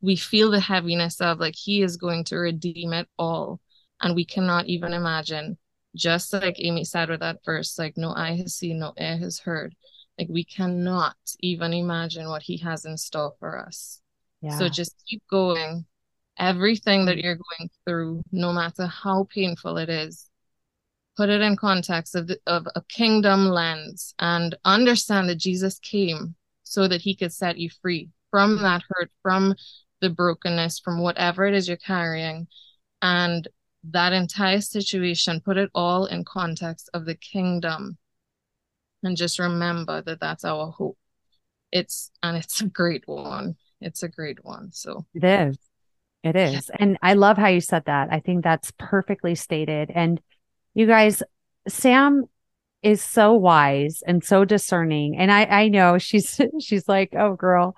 [0.00, 3.60] we feel the heaviness of like he is going to redeem it all
[4.00, 5.58] and we cannot even imagine
[5.94, 9.38] just like Amy said with that verse, like no eye has seen, no ear has
[9.38, 9.74] heard.
[10.18, 14.00] Like we cannot even imagine what he has in store for us.
[14.42, 14.58] Yeah.
[14.58, 15.86] So just keep going.
[16.38, 20.28] Everything that you're going through, no matter how painful it is,
[21.16, 26.34] put it in context of, the, of a kingdom lens and understand that Jesus came
[26.62, 29.54] so that he could set you free from that hurt, from
[30.00, 32.46] the brokenness, from whatever it is you're carrying.
[33.02, 33.46] And
[33.84, 37.96] that entire situation, put it all in context of the kingdom.
[39.02, 40.98] And just remember that that's our hope.
[41.72, 43.56] It's, and it's a great one.
[43.80, 44.72] It's a great one.
[44.72, 45.56] So it is.
[46.22, 46.70] It is.
[46.78, 48.08] And I love how you said that.
[48.12, 49.90] I think that's perfectly stated.
[49.94, 50.20] And
[50.74, 51.22] you guys,
[51.66, 52.24] Sam
[52.82, 55.16] is so wise and so discerning.
[55.16, 57.74] And I, I know she's, she's like, oh, girl,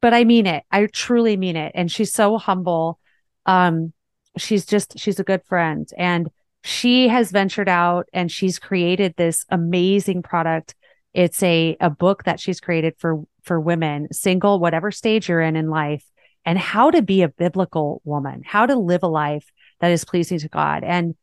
[0.00, 0.64] but I mean it.
[0.70, 1.72] I truly mean it.
[1.74, 2.98] And she's so humble.
[3.44, 3.92] Um,
[4.36, 5.88] she's just she's a good friend.
[5.96, 6.30] And
[6.62, 10.74] she has ventured out and she's created this amazing product.
[11.12, 15.56] It's a a book that she's created for for women single whatever stage you're in
[15.56, 16.04] in life
[16.46, 20.38] and how to be a biblical woman how to live a life that is pleasing
[20.38, 20.82] to god.
[20.84, 21.14] And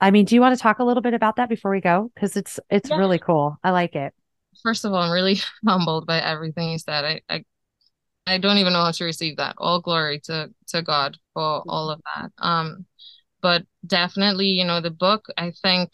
[0.00, 2.10] i mean do you want to talk a little bit about that before we go?
[2.14, 2.96] Because it's it's yeah.
[2.96, 3.56] really cool.
[3.62, 4.14] I like it.
[4.62, 7.04] First of all i'm really humbled by everything you said.
[7.04, 7.44] I i
[8.28, 9.54] I don't even know how to receive that.
[9.58, 12.30] All glory to to God for all of that.
[12.38, 12.86] Um,
[13.40, 15.26] but definitely, you know, the book.
[15.36, 15.90] I think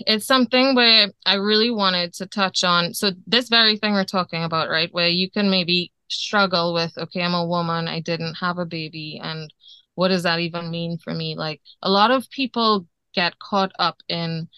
[0.00, 2.94] it's something where I really wanted to touch on.
[2.94, 7.22] So this very thing we're talking about, right, where you can maybe struggle with, okay,
[7.22, 9.52] I'm a woman, I didn't have a baby, and
[9.94, 11.36] what does that even mean for me?
[11.36, 14.48] Like a lot of people get caught up in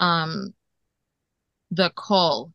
[0.00, 0.54] um
[1.70, 2.52] the call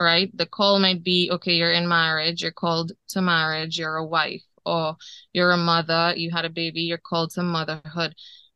[0.00, 0.34] right?
[0.36, 4.42] The call might be, okay, you're in marriage, you're called to marriage, you're a wife,
[4.64, 4.96] or
[5.32, 8.14] you're a mother, you had a baby, you're called to motherhood.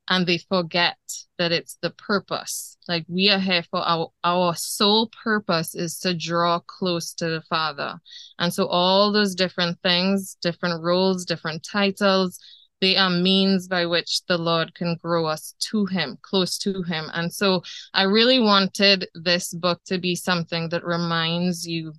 [0.09, 0.99] And they forget
[1.39, 2.77] that it's the purpose.
[2.89, 7.43] Like we are here for our our sole purpose is to draw close to the
[7.49, 7.99] Father.
[8.39, 12.39] And so all those different things, different roles, different titles,
[12.81, 17.11] they are means by which the Lord can grow us to Him, close to Him.
[17.15, 17.63] And so
[17.93, 21.95] I really wanted this book to be something that reminds you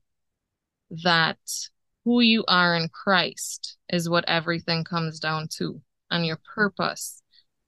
[1.03, 1.39] that
[2.03, 7.21] who you are in Christ is what everything comes down to, and your purpose.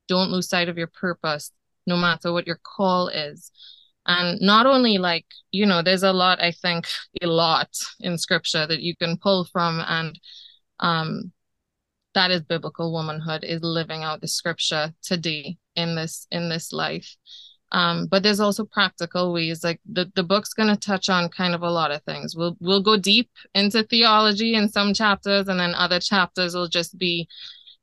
[0.08, 1.51] Don't lose sight of your purpose,
[1.88, 3.51] no matter what your call is.
[4.05, 6.88] And not only like, you know, there's a lot, I think,
[7.22, 10.20] a lot in scripture that you can pull from and
[10.80, 11.32] um
[12.18, 17.15] that is biblical womanhood is living out the scripture today in this in this life.
[17.72, 21.53] Um, but there's also practical ways like the, the book's going to touch on kind
[21.53, 22.36] of a lot of things.
[22.36, 26.97] We'll we'll go deep into theology in some chapters and then other chapters will just
[26.97, 27.28] be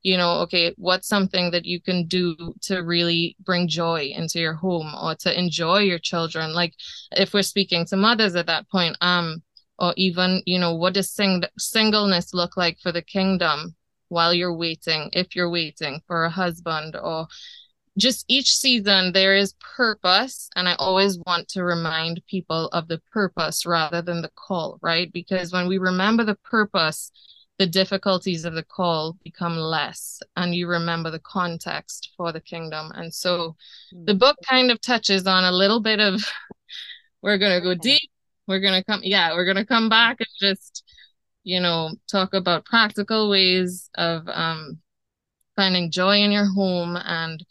[0.02, 4.54] you know okay what's something that you can do to really bring joy into your
[4.54, 6.52] home or to enjoy your children?
[6.54, 6.74] Like
[7.12, 9.44] if we're speaking to mothers at that point um
[9.78, 13.76] or even you know what does sing- singleness look like for the kingdom
[14.14, 17.26] while you're waiting, if you're waiting for a husband or
[17.96, 23.00] just each season there is purpose and i always want to remind people of the
[23.12, 25.12] purpose rather than the call right?
[25.12, 27.12] Because when we remember the purpose
[27.58, 32.90] the difficulties of the call become less and you remember the context for the kingdom.
[32.94, 33.54] And so
[33.92, 34.18] the mm.
[34.18, 36.24] book kind of touches on a little bit of
[37.22, 38.10] we're going to go deep
[38.46, 40.84] we're going to come yeah we're going to come back and just
[41.44, 44.78] you know, talk about practical ways of um,
[45.54, 47.44] finding joy in your home and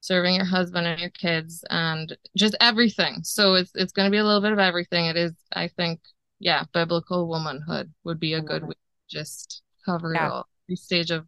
[0.00, 3.22] serving your husband and your kids and just everything.
[3.22, 5.06] So it's it's going to be a little bit of everything.
[5.06, 6.00] It is, I think,
[6.38, 8.74] yeah, biblical womanhood would be a good way to
[9.08, 10.30] just cover yeah.
[10.30, 11.26] all every stage of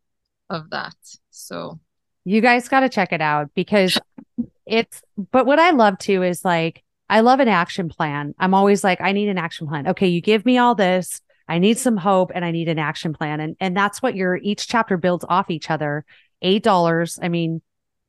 [0.50, 0.94] of that.
[1.30, 1.80] So
[2.24, 3.98] you guys got to check it out because
[4.66, 5.02] it's.
[5.30, 8.34] But what I love too is like I love an action plan.
[8.38, 9.88] I'm always like, I need an action plan.
[9.88, 11.20] Okay, you give me all this.
[11.48, 13.40] I need some hope and I need an action plan.
[13.40, 16.04] And and that's what your each chapter builds off each other.
[16.40, 17.18] Eight dollars.
[17.22, 17.62] I mean,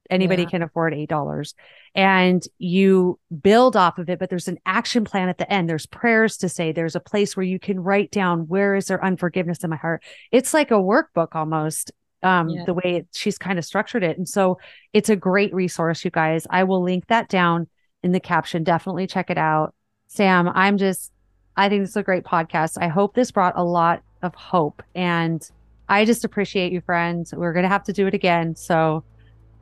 [0.09, 0.49] anybody yeah.
[0.49, 1.55] can afford eight dollars.
[1.95, 5.69] And you build off of it, but there's an action plan at the end.
[5.69, 9.03] There's prayers to say, there's a place where you can write down where is there
[9.03, 10.03] unforgiveness in my heart.
[10.31, 11.91] It's like a workbook almost.
[12.23, 12.63] Um, yeah.
[12.63, 14.17] the way it, she's kind of structured it.
[14.17, 14.57] And so
[14.93, 16.47] it's a great resource, you guys.
[16.49, 17.67] I will link that down
[18.01, 18.63] in the caption.
[18.63, 19.75] Definitely check it out.
[20.07, 21.11] Sam, I'm just
[21.57, 22.77] I think this is a great podcast.
[22.81, 24.81] I hope this brought a lot of hope.
[24.95, 25.47] And
[25.89, 27.33] I just appreciate you, friends.
[27.33, 28.55] We're going to have to do it again.
[28.55, 29.03] So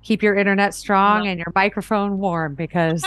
[0.01, 3.03] keep your internet strong and your microphone warm because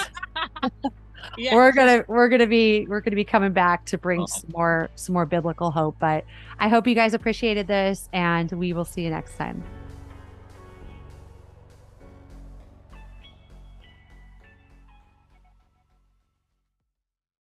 [1.39, 1.55] yeah.
[1.55, 4.26] we're gonna we're gonna be we're gonna be coming back to bring oh.
[4.26, 6.24] some more some more biblical hope but
[6.59, 9.62] i hope you guys appreciated this and we will see you next time